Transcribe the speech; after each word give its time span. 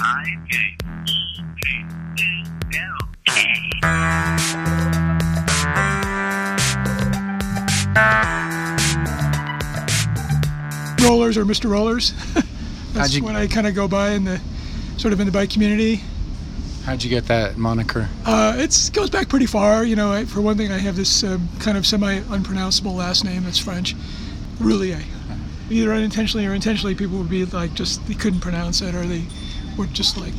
I 0.00 0.36
J 0.48 0.76
G 2.16 2.44
L 2.74 3.08
K. 3.26 4.68
Rollers 11.02 11.36
or 11.38 11.44
Mr. 11.44 11.70
Rollers. 11.70 12.12
That's 12.92 13.14
you- 13.14 13.22
when 13.24 13.36
I 13.36 13.46
kind 13.46 13.66
of 13.66 13.74
go 13.74 13.86
by 13.88 14.10
in 14.10 14.24
the 14.24 14.40
sort 14.96 15.12
of 15.12 15.20
in 15.20 15.26
the 15.26 15.32
bike 15.32 15.50
community. 15.50 16.02
How'd 16.84 17.02
you 17.02 17.10
get 17.10 17.26
that 17.26 17.56
moniker? 17.58 18.08
Uh, 18.24 18.54
it 18.56 18.90
goes 18.94 19.10
back 19.10 19.28
pretty 19.28 19.46
far. 19.46 19.84
You 19.84 19.94
know, 19.94 20.10
I, 20.10 20.24
for 20.24 20.40
one 20.40 20.56
thing, 20.56 20.72
I 20.72 20.78
have 20.78 20.96
this 20.96 21.22
um, 21.22 21.48
kind 21.60 21.76
of 21.76 21.86
semi-unpronounceable 21.86 22.94
last 22.94 23.24
name 23.24 23.44
that's 23.44 23.58
French, 23.58 23.94
Roulier. 24.58 25.02
Either 25.70 25.92
unintentionally 25.92 26.46
or 26.46 26.54
intentionally, 26.54 26.94
people 26.94 27.18
would 27.18 27.28
be 27.28 27.44
like 27.44 27.74
just 27.74 28.04
they 28.08 28.14
couldn't 28.14 28.40
pronounce 28.40 28.80
it, 28.80 28.94
or 28.94 29.02
they 29.04 29.22
would 29.78 29.94
just 29.94 30.18
like 30.18 30.34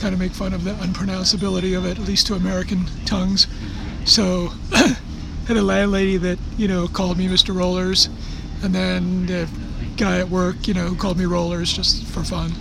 kind 0.00 0.12
of 0.12 0.20
make 0.20 0.32
fun 0.32 0.52
of 0.52 0.64
the 0.64 0.72
unpronounceability 0.72 1.76
of 1.76 1.84
it, 1.84 1.98
at 1.98 2.04
least 2.04 2.26
to 2.28 2.34
American 2.34 2.84
tongues. 3.04 3.46
So, 4.04 4.48
had 5.46 5.56
a 5.56 5.62
landlady 5.62 6.16
that 6.18 6.38
you 6.56 6.68
know 6.68 6.88
called 6.88 7.18
me 7.18 7.26
Mr. 7.28 7.54
Rollers, 7.54 8.08
and 8.62 8.74
then 8.74 9.26
the 9.26 9.48
guy 9.96 10.18
at 10.18 10.28
work, 10.28 10.68
you 10.68 10.74
know, 10.74 10.94
called 10.94 11.18
me 11.18 11.24
Rollers 11.24 11.72
just 11.72 12.04
for 12.06 12.22
fun. 12.22 12.52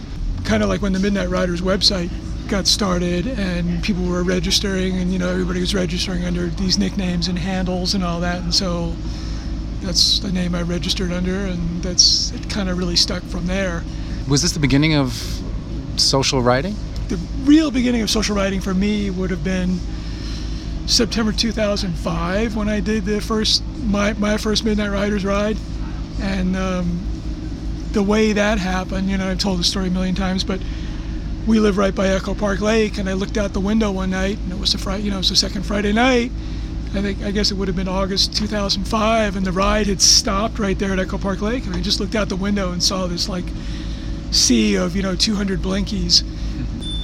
Kind 0.45 0.63
of 0.63 0.69
like 0.69 0.81
when 0.81 0.93
the 0.93 0.99
Midnight 0.99 1.29
Ridazz 1.29 1.61
website 1.61 2.09
got 2.47 2.66
started 2.66 3.27
and 3.27 3.83
people 3.83 4.03
were 4.05 4.23
registering, 4.23 4.97
and 4.97 5.11
you 5.11 5.19
know 5.19 5.29
everybody 5.29 5.59
was 5.59 5.75
registering 5.75 6.25
under 6.25 6.47
these 6.47 6.77
nicknames 6.77 7.27
and 7.27 7.38
handles 7.38 7.93
and 7.93 8.03
all 8.03 8.19
that, 8.21 8.41
and 8.41 8.53
so 8.53 8.93
that's 9.81 10.19
the 10.19 10.31
name 10.31 10.55
I 10.55 10.61
registered 10.61 11.11
under, 11.11 11.45
and 11.45 11.81
that's 11.83 12.31
it. 12.31 12.49
Kind 12.49 12.69
of 12.69 12.77
really 12.77 12.95
stuck 12.95 13.23
from 13.23 13.47
there. 13.47 13.83
Was 14.27 14.41
this 14.41 14.52
the 14.52 14.59
beginning 14.59 14.95
of 14.95 15.41
social 16.00 16.42
writing? 16.42 16.76
the 17.08 17.17
real 17.44 17.72
beginning 17.72 18.02
of 18.02 18.09
social 18.09 18.36
writing 18.36 18.59
for 18.59 18.73
me 18.73 19.09
would 19.09 19.30
have 19.30 19.44
been 19.44 19.80
September 20.86 21.31
2005 21.31 22.56
when 22.56 22.70
I 22.70 22.80
did 22.80 23.06
the 23.06 23.22
first 23.22 23.64
my, 23.84 24.14
my 24.14 24.38
first 24.38 24.66
Midnight 24.66 24.90
Ridazz 24.90 25.25
ride, 25.25 25.58
and 26.22 26.56
um, 26.56 27.00
the 27.94 28.03
way 28.03 28.34
that 28.34 28.59
happened, 28.59 29.09
you 29.09 29.18
know, 29.18 29.30
I've 29.30 29.40
told 29.40 29.59
the 29.59 29.64
story 29.64 29.88
a 29.88 29.92
million 29.92 30.16
times, 30.16 30.44
but 30.44 30.59
we 31.45 31.59
live 31.59 31.78
right 31.78 31.95
by 31.95 32.08
Echo 32.09 32.34
Park 32.34 32.59
Lake, 32.59 32.98
and 32.98 33.09
I 33.09 33.14
looked 33.14 33.38
out 33.38 33.53
the 33.53 33.62
window 33.62 33.92
one 33.92 34.09
night, 34.09 34.38
and 34.40 34.52
it 34.52 34.59
was 34.59 34.73
the 34.73 34.78
Friday, 34.78 35.03
you 35.03 35.09
know, 35.09 35.18
it 35.18 35.20
was 35.20 35.30
the 35.30 35.38
second 35.38 35.66
Friday 35.66 35.94
night. 35.94 36.31
I 36.94 37.02
think 37.02 37.22
I 37.22 37.31
guess 37.31 37.52
it 37.52 37.56
would 37.56 37.68
have 37.68 37.78
been 37.78 37.88
August 37.88 38.36
2005, 38.36 39.36
and 39.38 39.45
the 39.45 39.52
ride 39.53 39.88
had 39.88 40.02
stopped 40.02 40.59
right 40.59 40.78
there 40.78 40.92
at 40.92 41.00
Echo 41.00 41.18
Park 41.18 41.42
Lake, 41.42 41.66
and 41.66 41.75
I 41.75 41.81
just 41.81 42.00
looked 42.02 42.16
out 42.16 42.28
the 42.28 42.36
window 42.36 42.72
and 42.72 42.84
saw 42.84 43.08
this 43.08 43.30
like 43.30 43.45
sea 44.31 44.75
of 44.75 44.95
you 44.95 45.02
know 45.02 45.16
200 45.16 45.59
blinkies. 45.59 46.23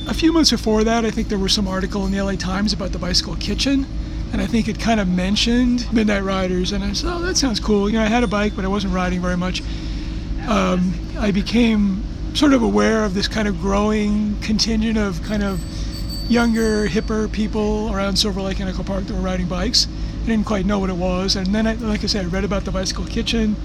A 0.08 0.14
few 0.14 0.34
months 0.34 0.52
before 0.52 0.84
that, 0.84 1.06
I 1.06 1.12
think 1.12 1.30
there 1.30 1.38
was 1.38 1.54
some 1.54 1.68
article 1.68 2.06
in 2.06 2.12
the 2.12 2.22
LA 2.22 2.36
Times 2.36 2.74
about 2.74 2.92
the 2.92 3.00
bicycle 3.00 3.36
kitchen, 3.36 3.86
and 4.34 4.42
I 4.42 4.46
think 4.46 4.68
it 4.68 4.80
kind 4.80 5.00
of 5.00 5.08
mentioned 5.08 5.92
Midnight 5.94 6.24
Ridazz, 6.24 6.74
and 6.74 6.84
I 6.84 6.94
said, 6.94 7.10
"Oh, 7.14 7.20
that 7.22 7.38
sounds 7.38 7.60
cool." 7.60 7.90
You 7.90 7.98
know, 7.98 8.04
I 8.04 8.08
had 8.08 8.24
a 8.24 8.28
bike, 8.28 8.56
but 8.56 8.66
I 8.66 8.68
wasn't 8.68 8.94
riding 8.94 9.22
very 9.22 9.38
much. 9.38 9.62
Um, 10.48 10.94
I 11.18 11.32
became 11.32 12.04
sort 12.34 12.54
of 12.54 12.64
aware 12.64 13.06
of 13.06 13.14
this 13.14 13.28
kind 13.28 13.48
of 13.48 13.62
growing 13.62 14.36
contingent 14.42 14.98
of 14.98 15.22
kind 15.24 15.44
of 15.44 15.62
younger, 16.30 16.88
hipper 16.88 17.32
people 17.32 17.94
around 17.94 18.18
Silver 18.18 18.42
Lake 18.42 18.60
and 18.60 18.70
Echo 18.70 18.84
Park 18.84 19.06
that 19.06 19.14
were 19.14 19.22
riding 19.22 19.48
bikes. 19.48 19.88
I 20.24 20.28
didn't 20.28 20.46
quite 20.46 20.66
know 20.66 20.80
what 20.80 20.90
it 20.90 20.96
was, 20.96 21.36
and 21.36 21.48
then, 21.48 21.68
I, 21.68 21.74
like 21.76 22.04
I 22.04 22.08
said, 22.08 22.26
I 22.26 22.30
read 22.30 22.44
about 22.44 22.66
the 22.66 22.72
bicycle 22.72 23.06
kitchen, 23.06 23.56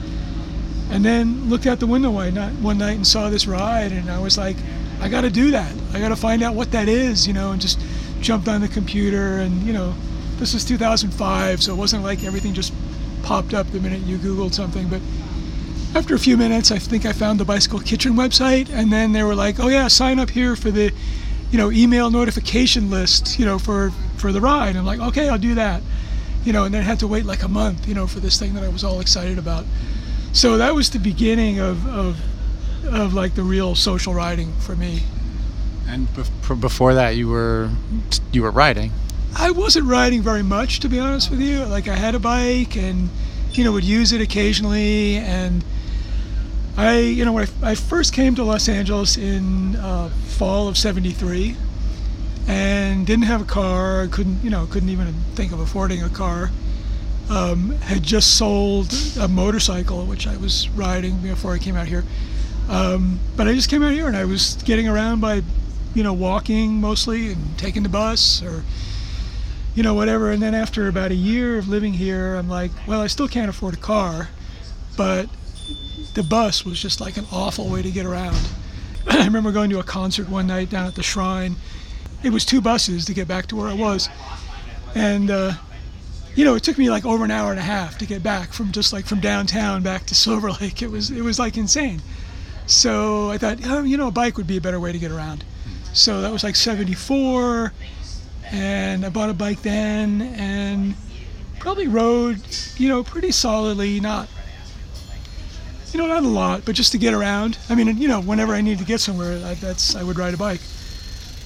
and 0.91 1.05
then 1.05 1.49
looked 1.49 1.67
out 1.67 1.81
the 1.81 1.87
window 1.87 2.11
one 2.11 2.79
night, 2.79 2.97
and 2.97 3.07
saw 3.07 3.29
this 3.31 3.47
ride, 3.47 3.93
and 3.93 4.11
I 4.11 4.19
was 4.19 4.39
like, 4.39 4.57
I 5.01 5.09
got 5.09 5.21
to 5.21 5.31
do 5.31 5.51
that. 5.53 5.73
I 5.93 6.01
got 6.01 6.09
to 6.09 6.17
find 6.17 6.43
out 6.43 6.55
what 6.55 6.73
that 6.73 6.89
is, 6.89 7.27
you 7.27 7.33
know, 7.33 7.53
and 7.53 7.61
just 7.61 7.79
jumped 8.21 8.49
on 8.49 8.61
the 8.61 8.69
computer, 8.69 9.39
and 9.39 9.63
you 9.63 9.73
know, 9.73 9.95
this 10.39 10.55
was 10.55 10.65
2005, 10.65 11.63
so 11.63 11.73
it 11.73 11.77
wasn't 11.77 12.03
like 12.03 12.25
everything 12.25 12.55
just 12.55 12.73
popped 13.23 13.55
up 13.55 13.67
the 13.73 13.81
minute 13.81 14.01
you 14.01 14.17
Googled 14.19 14.55
something, 14.55 14.89
but 14.89 15.01
after 15.95 16.15
a 16.15 16.19
few 16.19 16.37
minutes, 16.37 16.71
I 16.71 16.79
think 16.79 17.07
I 17.07 17.13
found 17.13 17.41
the 17.41 17.45
Bicycle 17.45 17.81
Kitchen 17.81 18.13
website, 18.15 18.69
and 18.71 18.93
then 18.93 19.13
they 19.13 19.23
were 19.23 19.35
like, 19.35 19.59
"Oh 19.59 19.69
yeah, 19.69 19.89
sign 19.89 20.19
up 20.19 20.31
here 20.31 20.55
for 20.55 20.71
the, 20.71 20.93
you 21.51 21.59
know, 21.59 21.71
email 21.71 22.11
notification 22.11 22.91
list, 22.91 23.39
you 23.39 23.47
know, 23.47 23.59
for 23.59 23.93
for 24.17 24.31
the 24.31 24.41
ride." 24.41 24.77
I'm 24.77 24.85
like, 24.85 25.01
"Okay, 25.01 25.29
I'll 25.29 25.39
do 25.39 25.55
that," 25.55 25.83
you 26.45 26.53
know, 26.53 26.65
and 26.65 26.75
then 26.75 26.83
had 26.83 26.99
to 27.01 27.07
wait 27.07 27.25
like 27.25 27.43
a 27.43 27.49
month, 27.49 27.89
you 27.89 27.95
know, 27.95 28.07
for 28.07 28.21
this 28.21 28.39
thing 28.39 28.55
that 28.55 28.63
I 28.63 28.69
was 28.69 28.85
all 28.85 29.01
excited 29.01 29.39
about. 29.39 29.65
So 30.39 30.57
that 30.59 30.73
was 30.73 30.91
the 30.91 31.01
beginning 31.01 31.59
of 31.59 31.85
of, 31.89 32.17
of 32.87 33.13
like 33.13 33.35
the 33.35 33.43
real 33.43 33.75
social 33.75 34.15
riding 34.15 34.53
for 34.61 34.77
me. 34.77 35.03
And 35.89 36.07
bef- 36.15 36.61
before 36.61 36.95
that, 36.95 37.17
you 37.17 37.27
were 37.27 37.71
you 38.31 38.43
were 38.43 38.53
writing. 38.53 38.93
I 39.37 39.51
wasn't 39.51 39.87
riding 39.87 40.23
very 40.23 40.45
much, 40.45 40.79
to 40.81 40.89
be 40.89 41.01
honest 41.01 41.33
with 41.33 41.41
you. 41.41 41.65
Like 41.65 41.89
I 41.89 41.97
had 41.97 42.15
a 42.15 42.21
bike 42.21 42.77
and, 42.77 43.09
you 43.51 43.65
know, 43.65 43.73
would 43.73 43.83
use 43.83 44.13
it 44.13 44.21
occasionally. 44.21 45.17
And 45.17 45.65
I, 46.77 47.01
you 47.01 47.25
know, 47.25 47.33
when 47.33 47.49
I, 47.61 47.71
I 47.71 47.75
first 47.75 48.13
came 48.13 48.37
to 48.37 48.45
Los 48.45 48.69
Angeles 48.69 49.17
in 49.17 49.75
uh, 49.75 50.09
fall 50.39 50.69
of 50.69 50.79
'73, 50.79 51.57
and 52.47 53.05
didn't 53.05 53.25
have 53.25 53.43
a 53.43 53.45
car. 53.45 54.07
Couldn't, 54.07 54.45
you 54.45 54.51
know, 54.51 54.67
couldn't 54.71 54.91
even 54.91 55.13
think 55.35 55.51
of 55.51 55.59
affording 55.59 56.01
a 56.01 56.09
car. 56.09 56.53
Um, 57.31 57.73
had 57.83 58.03
just 58.03 58.39
sold 58.39 58.95
a 59.21 59.29
motorcycle, 59.29 60.07
which 60.07 60.27
I 60.27 60.37
was 60.39 60.69
riding 60.71 61.19
before 61.19 61.53
I 61.53 61.59
came 61.59 61.77
out 61.77 61.87
here. 61.87 62.05
Um, 62.69 63.19
but 63.37 63.47
I 63.47 63.55
just 63.55 63.69
came 63.69 63.83
out 63.83 63.93
here 63.93 64.09
and 64.09 64.17
I 64.17 64.25
was 64.25 64.55
getting 64.65 64.89
around 64.89 65.21
by, 65.21 65.43
you 65.95 66.03
know, 66.03 66.15
walking 66.15 66.81
mostly 66.81 67.33
and 67.33 67.59
taking 67.59 67.83
the 67.83 67.89
bus 67.89 68.43
or 68.43 68.63
you 69.79 69.85
know, 69.85 69.95
whatever. 69.95 70.33
And 70.33 70.43
then 70.43 70.57
after 70.57 70.89
about 70.89 71.13
a 71.13 71.15
year 71.15 71.57
of 71.57 71.69
living 71.69 71.93
here, 71.93 72.35
I'm 72.35 72.49
like, 72.49 72.73
well, 72.89 73.01
I 73.01 73.07
still 73.07 73.29
can't 73.29 73.49
afford 73.49 73.75
a 73.75 73.79
car, 73.79 74.29
but 74.97 75.29
the 76.15 76.25
bus 76.25 76.65
was 76.65 76.83
just 76.83 77.01
like 77.01 77.17
an 77.17 77.27
awful 77.31 77.69
way 77.69 77.83
to 77.83 77.91
get 77.93 78.05
around. 78.05 78.37
I 79.09 79.25
remember 79.25 79.53
going 79.53 79.71
to 79.71 79.79
a 79.79 79.85
concert 79.85 80.29
one 80.29 80.49
night 80.49 80.69
down 80.69 80.87
at 80.87 80.97
the 80.97 81.05
Shrine. 81.05 81.55
It 82.25 82.31
was 82.31 82.45
two 82.45 82.61
buses 82.61 83.05
to 83.05 83.15
get 83.15 83.29
back 83.29 83.47
to 83.47 83.57
where 83.57 83.69
I 83.69 83.75
was, 83.75 84.09
and 84.97 85.31
uh, 85.31 85.53
you 86.39 86.45
know, 86.45 86.55
it 86.55 86.63
took 86.63 86.79
me 86.79 86.89
like 86.89 87.05
over 87.05 87.25
an 87.25 87.33
hour 87.33 87.51
and 87.51 87.59
a 87.59 87.65
half 87.65 87.99
to 87.99 88.07
get 88.07 88.23
back 88.23 88.53
from 88.53 88.71
just 88.71 88.93
like 88.93 89.07
from 89.07 89.19
downtown 89.19 89.83
back 89.83 90.07
to 90.07 90.15
Silver 90.15 90.53
Lake. 90.53 90.83
It 90.83 90.89
was 90.89 91.11
it 91.11 91.23
was 91.23 91.37
like 91.37 91.57
insane. 91.57 92.01
So 92.65 93.29
I 93.29 93.39
thought, 93.39 93.59
oh, 93.65 93.83
you 93.83 93.97
know, 93.97 94.07
a 94.07 94.13
bike 94.13 94.37
would 94.37 94.47
be 94.47 94.57
a 94.57 94.61
better 94.61 94.79
way 94.79 94.93
to 94.93 94.99
get 95.01 95.11
around. 95.11 95.43
So 95.95 96.21
that 96.21 96.31
was 96.31 96.45
like 96.45 96.55
'74 96.55 97.73
and 98.53 99.05
I 99.05 99.09
bought 99.09 99.31
a 99.31 99.35
bike 99.35 99.63
then 99.63 100.23
and 100.23 100.95
probably 101.59 101.89
rode, 101.89 102.41
you 102.77 102.89
know, 102.89 103.03
pretty 103.03 103.33
solidly, 103.33 103.99
not 103.99 104.29
you 105.93 105.99
know, 105.99 106.07
not 106.07 106.23
a 106.23 106.29
lot, 106.29 106.65
but 106.65 106.77
just 106.77 106.93
to 106.93 106.99
get 106.99 107.15
around. 107.15 107.59
I 107.69 107.75
mean, 107.75 107.99
you 107.99 108.07
know, 108.07 108.21
whenever 108.21 108.55
I 108.55 108.61
needed 108.61 108.79
to 108.79 108.85
get 108.85 109.01
somewhere, 109.01 109.45
I, 109.45 109.55
that's 109.55 109.97
I 109.97 110.05
would 110.05 110.17
ride 110.17 110.35
a 110.35 110.37
bike. 110.37 110.61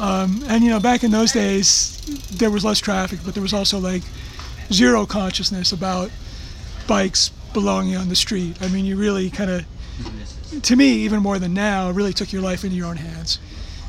Um, 0.01 0.45
and 0.49 0.63
you 0.63 0.69
know, 0.69 0.81
back 0.81 1.03
in 1.03 1.11
those 1.13 1.33
days, 1.33 1.99
there 2.33 2.51
was 2.51 2.63
less 2.63 2.79
traffic, 2.79 3.21
but 3.25 3.33
there 3.33 3.43
was 3.43 3.55
also 3.55 3.79
like 3.79 4.03
zero 4.71 5.07
consciousness 5.07 5.73
about 5.73 6.11
bikes 6.87 7.31
belonging 7.53 7.97
on 7.97 8.09
the 8.09 8.17
street. 8.17 8.57
I 8.61 8.69
mean, 8.69 8.85
you 8.85 8.97
really 8.97 9.31
kind 9.31 9.51
of, 9.51 10.63
to 10.63 10.77
me, 10.77 10.89
even 11.05 11.21
more 11.21 11.39
than 11.39 11.55
now, 11.55 11.91
really 11.91 12.13
took 12.13 12.33
your 12.33 12.43
life 12.43 12.65
into 12.65 12.77
your 12.77 12.87
own 12.87 12.97
hands. 12.97 13.39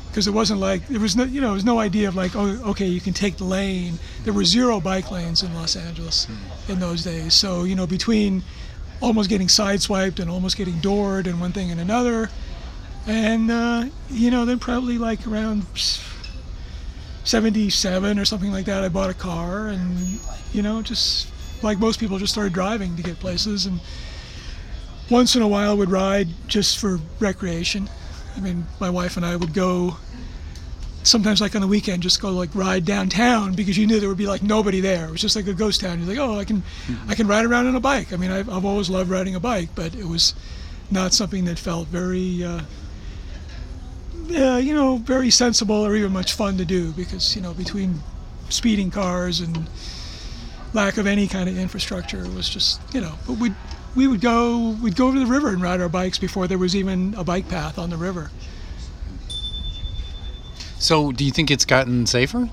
Because 0.08 0.28
it 0.28 0.32
wasn't 0.32 0.60
like 0.60 0.86
there 0.86 1.00
was 1.00 1.16
no 1.16 1.24
you 1.24 1.40
know 1.40 1.48
there 1.48 1.54
was 1.54 1.64
no 1.64 1.80
idea 1.80 2.06
of 2.06 2.14
like 2.14 2.36
oh 2.36 2.70
okay 2.70 2.86
you 2.86 3.00
can 3.00 3.12
take 3.12 3.36
the 3.36 3.44
lane. 3.44 3.98
There 4.22 4.32
were 4.32 4.44
zero 4.44 4.78
bike 4.78 5.10
lanes 5.10 5.42
in 5.42 5.52
los 5.54 5.74
angeles 5.74 6.28
in 6.68 6.78
those 6.78 7.02
days. 7.02 7.34
So 7.34 7.64
you 7.64 7.74
know 7.74 7.84
between 7.84 8.44
almost 9.00 9.28
getting 9.28 9.48
sideswiped 9.48 10.20
and 10.20 10.30
almost 10.30 10.56
getting 10.56 10.78
doored 10.78 11.26
and 11.26 11.40
one 11.40 11.50
thing 11.50 11.72
and 11.72 11.80
another 11.80 12.30
and 13.06 13.50
uh, 13.50 13.84
you 14.10 14.30
know 14.30 14.44
then 14.44 14.58
probably 14.58 14.98
like 14.98 15.26
around 15.26 15.66
77 17.24 18.18
or 18.18 18.24
something 18.24 18.50
like 18.50 18.64
that 18.66 18.82
i 18.82 18.88
bought 18.88 19.10
a 19.10 19.14
car 19.14 19.68
and 19.68 20.18
you 20.54 20.62
know 20.62 20.82
just 20.82 21.28
like 21.62 21.78
most 21.78 21.98
people 21.98 22.18
just 22.18 22.32
started 22.32 22.52
driving 22.52 22.96
to 22.96 23.02
get 23.02 23.18
places 23.20 23.66
and 23.66 23.80
once 25.10 25.36
in 25.36 25.42
a 25.42 25.48
while 25.48 25.76
would 25.76 25.90
ride 25.90 26.28
just 26.48 26.78
for 26.78 26.98
recreation 27.20 27.88
I 28.36 28.40
mean, 28.40 28.66
my 28.80 28.90
wife 28.90 29.16
and 29.16 29.24
I 29.24 29.36
would 29.36 29.54
go 29.54 29.96
sometimes 31.02 31.40
like 31.40 31.54
on 31.54 31.60
the 31.60 31.68
weekend, 31.68 32.02
just 32.02 32.20
go 32.20 32.30
like 32.30 32.54
ride 32.54 32.84
downtown 32.84 33.54
because 33.54 33.76
you 33.78 33.86
knew 33.86 34.00
there 34.00 34.08
would 34.08 34.18
be 34.18 34.26
like 34.26 34.42
nobody 34.42 34.80
there. 34.80 35.06
It 35.08 35.12
was 35.12 35.20
just 35.20 35.36
like 35.36 35.46
a 35.46 35.54
ghost 35.54 35.80
town. 35.80 35.98
You're 35.98 36.08
like, 36.08 36.18
oh, 36.18 36.38
I 36.38 36.44
can, 36.44 36.62
I 37.08 37.14
can 37.14 37.26
ride 37.26 37.44
around 37.44 37.66
on 37.66 37.76
a 37.76 37.80
bike. 37.80 38.12
I 38.12 38.16
mean, 38.16 38.30
I've, 38.30 38.48
I've 38.48 38.64
always 38.64 38.90
loved 38.90 39.10
riding 39.10 39.34
a 39.34 39.40
bike, 39.40 39.68
but 39.74 39.94
it 39.94 40.06
was 40.06 40.34
not 40.90 41.12
something 41.12 41.44
that 41.44 41.58
felt 41.58 41.88
very, 41.88 42.42
uh, 42.42 42.62
uh, 44.34 44.56
you 44.56 44.74
know, 44.74 44.96
very 44.96 45.30
sensible 45.30 45.86
or 45.86 45.94
even 45.94 46.12
much 46.12 46.32
fun 46.32 46.56
to 46.56 46.64
do 46.64 46.92
because 46.92 47.36
you 47.36 47.42
know 47.42 47.52
between 47.52 48.00
speeding 48.48 48.90
cars 48.90 49.40
and 49.40 49.68
lack 50.74 50.98
of 50.98 51.06
any 51.06 51.26
kind 51.26 51.48
of 51.48 51.56
infrastructure, 51.56 52.28
was 52.30 52.48
just 52.48 52.80
you 52.92 53.00
know. 53.00 53.14
But 53.26 53.38
we 53.38 53.52
we 53.96 54.06
would 54.06 54.20
go 54.20 54.76
we'd 54.82 54.96
go 54.96 55.08
over 55.08 55.18
the 55.18 55.26
river 55.26 55.48
and 55.48 55.62
ride 55.62 55.80
our 55.80 55.88
bikes 55.88 56.18
before 56.18 56.46
there 56.46 56.58
was 56.58 56.76
even 56.76 57.14
a 57.16 57.24
bike 57.24 57.48
path 57.48 57.78
on 57.78 57.90
the 57.90 57.96
river. 57.96 58.30
So, 60.78 61.12
do 61.12 61.24
you 61.24 61.30
think 61.30 61.50
it's 61.50 61.64
gotten 61.64 62.04
safer 62.04 62.50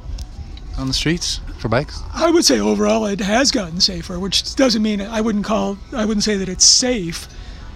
on 0.78 0.88
the 0.88 0.94
streets 0.94 1.42
for 1.58 1.68
bikes? 1.68 2.00
I 2.14 2.32
would 2.32 2.46
say 2.46 2.60
overall 2.60 3.06
it 3.06 3.20
has 3.20 3.52
gotten 3.52 3.82
safer, 3.82 4.20
which 4.20 4.56
doesn't 4.56 4.82
mean 4.82 5.02
I 5.02 5.20
wouldn't 5.20 5.44
call 5.44 5.78
I 5.92 6.06
wouldn't 6.06 6.24
say 6.24 6.38
that 6.38 6.48
it's 6.48 6.64
safe, 6.64 7.28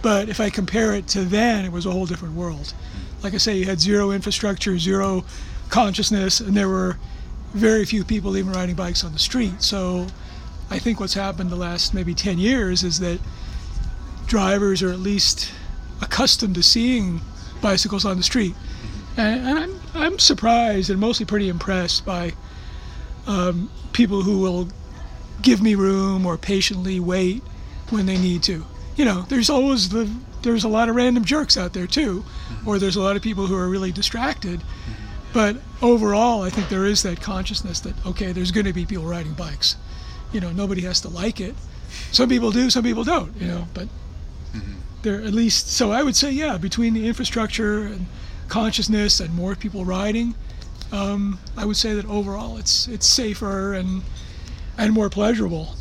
but 0.02 0.30
if 0.30 0.40
I 0.40 0.50
compare 0.50 0.94
it 0.94 1.08
to 1.10 1.26
then, 1.26 1.66
it 1.66 1.72
was 1.72 1.86
a 1.86 1.92
whole 1.92 2.06
different 2.06 2.36
world. 2.36 2.74
Like 3.24 3.34
I 3.34 3.38
say, 3.38 3.58
you 3.58 3.66
had 3.66 3.80
zero 3.80 4.12
infrastructure, 4.12 4.78
zero 4.78 5.26
consciousness, 5.70 6.40
and 6.40 6.56
there 6.56 6.70
were 6.70 6.98
very 7.54 7.86
few 7.86 8.04
people 8.04 8.38
even 8.38 8.52
riding 8.52 8.76
bikes 8.76 9.04
on 9.04 9.14
the 9.14 9.20
street. 9.20 9.62
So 9.62 10.08
I 10.70 10.80
think 10.80 11.00
what's 11.00 11.14
happened 11.14 11.50
the 11.50 11.56
last 11.56 11.94
maybe 11.94 12.14
10 12.14 12.40
years 12.40 12.84
is 12.84 13.00
that 13.00 13.20
drivers 14.26 14.82
are 14.82 14.92
at 14.92 15.00
least 15.00 15.52
accustomed 16.02 16.56
to 16.56 16.64
seeing 16.64 17.22
bicycles 17.62 18.06
on 18.06 18.18
the 18.18 18.24
street. 18.24 18.54
Mm-hmm. 18.54 19.20
And, 19.22 19.48
and 19.48 19.60
I'm, 19.60 19.82
I'm 19.94 20.20
surprised 20.20 20.90
and 20.90 21.00
mostly 21.00 21.26
pretty 21.26 21.50
impressed 21.50 22.06
by 22.06 22.34
um, 23.28 23.70
people 23.94 24.22
who 24.22 24.40
will 24.40 24.70
give 25.42 25.62
me 25.62 25.76
room 25.76 26.26
or 26.26 26.38
patiently 26.38 27.00
wait 27.00 27.44
when 27.90 28.06
they 28.06 28.18
need 28.18 28.44
to. 28.44 28.66
You 28.96 29.06
know, 29.06 29.22
there's 29.24 29.50
always 29.50 29.90
the 29.90 30.10
there's 30.42 30.64
a 30.64 30.70
lot 30.70 30.90
of 30.90 30.96
random 30.96 31.26
jerks 31.26 31.58
out 31.58 31.74
there 31.74 31.88
too, 31.88 32.22
mm-hmm. 32.22 32.68
or 32.68 32.78
there's 32.78 32.96
a 32.96 33.02
lot 33.02 33.16
of 33.16 33.22
people 33.22 33.48
who 33.48 33.56
are 33.56 33.68
really 33.68 33.92
distracted. 33.92 34.60
Mm-hmm. 34.60 34.94
But 35.34 35.58
overall, 35.82 36.44
I 36.44 36.50
think 36.50 36.70
there 36.70 36.86
is 36.86 37.04
that 37.04 37.22
consciousness 37.22 37.80
that 37.82 38.06
okay, 38.06 38.32
there's 38.32 38.52
going 38.52 38.66
to 38.66 38.74
be 38.74 38.86
people 38.86 39.06
riding 39.06 39.34
bikes. 39.34 39.76
You 40.36 40.42
know, 40.42 40.52
nobody 40.52 40.82
has 40.82 41.00
to 41.02 41.10
like 41.10 41.40
it. 41.40 41.56
Some 42.12 42.28
people 42.28 42.52
do, 42.52 42.70
some 42.70 42.84
people 42.84 43.06
don't. 43.06 43.34
You 43.40 43.48
know, 43.48 43.68
but 43.74 43.88
there 45.02 45.22
at 45.22 45.34
least. 45.34 45.72
So 45.72 45.94
I 45.94 46.04
would 46.04 46.18
say, 46.18 46.30
yeah, 46.30 46.58
between 46.58 46.94
the 46.94 47.08
infrastructure 47.08 47.84
and 47.84 48.06
consciousness 48.50 49.22
and 49.22 49.34
more 49.34 49.56
people 49.56 49.86
riding, 49.86 50.36
um, 50.92 51.40
I 51.56 51.64
would 51.64 51.78
say 51.78 51.94
that 51.94 52.06
overall 52.08 52.58
it's 52.58 52.90
it's 52.90 53.08
safer 53.08 53.74
and 53.74 54.04
and 54.78 54.92
more 54.92 55.10
pleasurable. 55.10 55.76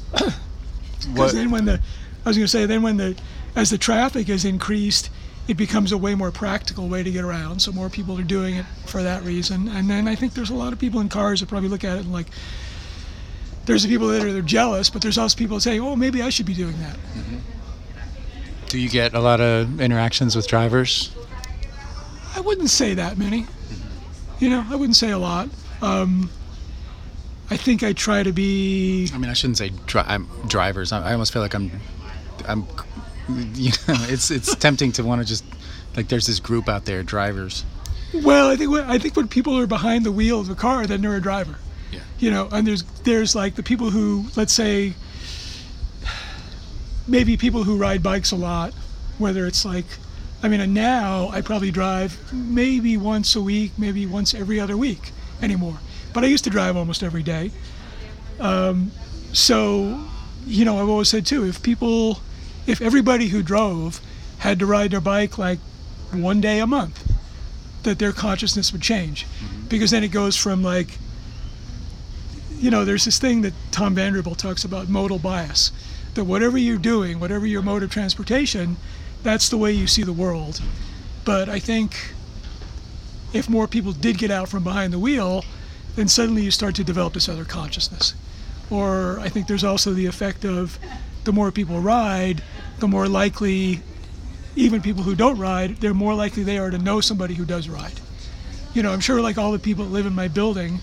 Because 1.13 1.33
then 1.33 1.51
when 1.51 1.65
the 1.65 1.81
I 2.25 2.29
was 2.29 2.37
going 2.37 2.45
to 2.47 2.49
say 2.49 2.65
then 2.65 2.83
when 2.83 2.97
the 2.97 3.17
as 3.57 3.71
the 3.71 3.79
traffic 3.79 4.29
is 4.29 4.45
increased, 4.45 5.11
it 5.49 5.57
becomes 5.57 5.93
a 5.93 5.99
way 5.99 6.15
more 6.15 6.31
practical 6.31 6.89
way 6.89 7.03
to 7.03 7.11
get 7.11 7.25
around. 7.25 7.61
So 7.61 7.73
more 7.73 7.91
people 7.91 8.19
are 8.19 8.23
doing 8.23 8.55
it 8.55 8.67
for 8.87 9.03
that 9.03 9.25
reason. 9.25 9.69
And 9.69 9.91
then 9.91 10.07
I 10.07 10.15
think 10.15 10.35
there's 10.35 10.51
a 10.51 10.55
lot 10.55 10.73
of 10.73 10.79
people 10.79 11.01
in 11.01 11.09
cars 11.09 11.41
that 11.41 11.49
probably 11.49 11.69
look 11.69 11.85
at 11.85 11.97
it 11.99 12.05
and 12.05 12.13
like 12.13 12.29
there's 13.67 13.83
the 13.83 13.89
people 13.89 14.09
that 14.09 14.23
are 14.23 14.33
they're 14.33 14.43
jealous, 14.43 14.91
but 14.91 15.03
there's 15.03 15.19
also 15.19 15.37
people 15.37 15.61
saying, 15.61 15.81
"Oh, 15.81 15.97
maybe 15.97 16.23
I 16.23 16.31
should 16.31 16.47
be 16.47 16.55
doing 16.55 16.79
that." 16.81 16.97
Do 18.69 18.79
you 18.79 18.89
get 18.89 19.15
a 19.15 19.21
lot 19.21 19.41
of 19.41 19.81
interactions 19.81 20.35
with 20.35 20.49
drivers? 20.49 21.15
I 22.35 22.41
wouldn't 22.41 22.71
say 22.71 22.95
that 22.95 23.17
many. 23.17 23.47
You 24.41 24.51
know, 24.51 24.67
I 24.69 24.75
wouldn't 24.75 24.97
say 24.97 25.11
a 25.11 25.19
lot. 25.19 25.49
Um, 25.81 26.31
I 27.51 27.57
think 27.57 27.83
I 27.83 27.93
try 27.93 28.23
to 28.23 28.33
be. 28.33 29.09
I 29.15 29.19
mean, 29.19 29.31
I 29.31 29.35
shouldn't 29.35 29.59
say 29.59 29.71
dri- 29.87 30.03
I'm 30.05 30.29
drivers. 30.49 30.93
I, 30.93 31.11
I 31.11 31.13
almost 31.13 31.33
feel 31.33 31.43
like 31.43 31.55
I'm, 31.55 31.71
I'm, 32.49 32.67
you 33.55 33.71
know, 33.87 33.97
it's 34.09 34.31
it's 34.31 34.55
tempting 34.57 34.93
to 34.93 35.05
want 35.05 35.23
to 35.23 35.27
just 35.27 35.45
like 35.97 36.09
there's 36.09 36.27
this 36.27 36.41
group 36.41 36.69
out 36.69 36.85
there, 36.85 37.03
drivers. 37.03 37.65
Well, 38.13 38.49
I 38.49 38.57
think 38.57 38.71
when, 38.71 38.85
I 38.85 38.99
think 38.99 39.17
when 39.17 39.29
people 39.29 39.59
are 39.59 39.67
behind 39.67 40.05
the 40.05 40.13
wheel 40.13 40.41
of 40.41 40.49
a 40.51 40.55
car, 40.55 40.87
then 40.87 41.03
they're 41.03 41.17
a 41.17 41.21
driver. 41.21 41.57
Yeah. 41.95 42.01
You 42.19 42.31
know, 42.31 42.49
and 42.53 42.67
there's 42.67 42.83
there's 43.05 43.35
like 43.35 43.55
the 43.55 43.63
people 43.63 43.91
who 43.91 44.27
let's 44.37 44.53
say 44.53 44.95
maybe 47.07 47.37
people 47.37 47.65
who 47.65 47.77
ride 47.77 48.03
bikes 48.03 48.33
a 48.33 48.37
lot, 48.37 48.73
whether 49.19 49.47
it's 49.47 49.65
like 49.65 49.87
I 50.43 50.49
mean, 50.49 50.75
now 50.75 51.31
I 51.31 51.41
probably 51.41 51.71
drive 51.71 52.19
maybe 52.31 52.99
once 52.99 53.35
a 53.35 53.41
week, 53.41 53.73
maybe 53.79 54.05
once 54.05 54.35
every 54.35 54.61
other 54.61 54.77
week 54.77 55.13
anymore. 55.41 55.79
But 56.13 56.23
I 56.23 56.27
used 56.27 56.45
to 56.45 56.51
drive 56.51 56.77
almost 56.77 57.03
every 57.03 57.23
day. 57.23 57.51
Um, 58.39 58.93
so, 59.33 60.05
you 60.47 60.67
know, 60.67 60.79
I've 60.83 60.89
always 60.89 61.09
said 61.09 61.25
too, 61.25 61.47
if 61.47 61.63
people, 61.63 62.21
if 62.67 62.83
everybody 62.83 63.29
who 63.29 63.43
drove 63.43 64.03
had 64.39 64.59
to 64.59 64.67
ride 64.67 64.91
their 64.91 65.01
bike 65.01 65.39
like 65.39 65.61
one 66.13 66.43
day 66.43 66.59
a 66.61 66.67
month, 66.67 67.11
that 67.85 67.99
their 67.99 68.13
consciousness 68.13 68.71
would 68.71 68.83
change. 68.83 69.27
Because 69.69 69.93
then 69.93 70.05
it 70.05 70.09
goes 70.09 70.37
from 70.37 70.63
like, 70.63 70.99
you 72.59 72.71
know, 72.71 72.85
there's 72.85 73.05
this 73.05 73.19
thing 73.19 73.43
that 73.43 73.53
Tom 73.71 73.95
Vanderbilt 73.95 74.39
talks 74.39 74.65
about 74.65 74.89
modal 74.89 75.19
bias. 75.19 75.73
That 76.15 76.25
whatever 76.25 76.57
you're 76.57 76.79
doing, 76.79 77.19
whatever 77.19 77.47
your 77.47 77.63
mode 77.63 77.83
of 77.83 77.91
transportation, 77.91 78.77
that's 79.23 79.49
the 79.49 79.57
way 79.57 79.73
you 79.73 79.87
see 79.87 80.03
the 80.03 80.13
world. 80.13 80.61
But 81.25 81.49
I 81.49 81.59
think 81.59 82.15
if 83.33 83.49
more 83.49 83.67
people 83.67 83.93
did 83.93 84.19
get 84.19 84.31
out 84.31 84.49
from 84.49 84.63
behind 84.63 84.93
the 84.93 84.99
wheel, 84.99 85.45
then 85.97 86.09
suddenly 86.09 86.43
you 86.43 86.51
start 86.51 86.75
to 86.77 86.85
develop 86.85 87.15
this 87.15 87.29
other 87.29 87.45
consciousness. 87.45 88.15
Or 88.71 89.19
I 89.21 89.29
think 89.29 89.47
there's 89.47 89.65
also 89.65 89.93
the 89.93 90.07
effect 90.07 90.45
of 90.45 90.79
the 91.25 91.33
more 91.33 91.51
people 91.51 91.81
ride, 91.81 92.43
the 92.79 92.89
more 92.89 93.09
likely, 93.09 93.81
even 94.57 94.81
people 94.81 95.03
who 95.03 95.15
don't 95.15 95.39
ride, 95.39 95.77
they're 95.79 95.95
more 95.95 96.15
likely 96.15 96.43
they 96.43 96.59
are 96.59 96.71
to 96.71 96.79
know 96.79 97.01
somebody 97.01 97.35
who 97.35 97.45
does 97.45 97.69
ride. 97.69 98.01
You 98.73 98.83
know, 98.83 98.93
I'm 98.93 99.01
sure 99.01 99.21
like 99.21 99.39
all 99.39 99.53
the 99.53 99.59
people 99.59 99.85
that 99.85 99.91
live 99.91 100.07
in 100.07 100.15
my 100.15 100.29
building, 100.29 100.81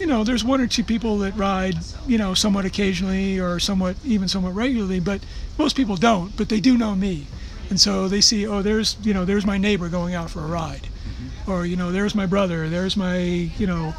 you 0.00 0.06
know, 0.06 0.24
there's 0.24 0.42
one 0.42 0.60
or 0.60 0.66
two 0.66 0.82
people 0.82 1.18
that 1.18 1.36
ride, 1.36 1.76
you 2.06 2.16
know, 2.16 2.32
somewhat 2.32 2.64
occasionally 2.64 3.38
or 3.38 3.60
somewhat, 3.60 3.96
even 4.04 4.28
somewhat 4.28 4.54
regularly, 4.54 4.98
but 4.98 5.20
most 5.58 5.76
people 5.76 5.96
don't, 5.96 6.34
but 6.36 6.48
they 6.48 6.58
do 6.58 6.78
know 6.78 6.94
me. 6.94 7.26
And 7.68 7.78
so 7.78 8.08
they 8.08 8.22
see, 8.22 8.46
oh, 8.46 8.62
there's, 8.62 8.96
you 9.02 9.12
know, 9.12 9.24
there's 9.26 9.44
my 9.44 9.58
neighbor 9.58 9.88
going 9.88 10.14
out 10.14 10.30
for 10.30 10.40
a 10.40 10.46
ride. 10.46 10.88
Mm-hmm. 10.88 11.50
Or, 11.50 11.66
you 11.66 11.76
know, 11.76 11.92
there's 11.92 12.14
my 12.14 12.26
brother, 12.26 12.68
there's 12.68 12.96
my, 12.96 13.18
you 13.18 13.66
know, 13.66 13.94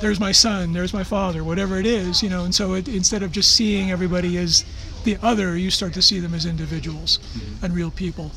there's 0.00 0.20
my 0.20 0.32
son, 0.32 0.72
there's 0.72 0.92
my 0.92 1.02
father, 1.02 1.42
whatever 1.42 1.78
it 1.78 1.86
is, 1.86 2.22
you 2.22 2.28
know. 2.28 2.44
And 2.44 2.54
so 2.54 2.74
it, 2.74 2.86
instead 2.86 3.22
of 3.22 3.32
just 3.32 3.56
seeing 3.56 3.90
everybody 3.90 4.36
as 4.36 4.64
the 5.04 5.16
other, 5.22 5.56
you 5.56 5.70
start 5.70 5.94
to 5.94 6.02
see 6.02 6.20
them 6.20 6.34
as 6.34 6.44
individuals 6.44 7.18
mm-hmm. 7.18 7.64
and 7.64 7.74
real 7.74 7.90
people. 7.90 8.30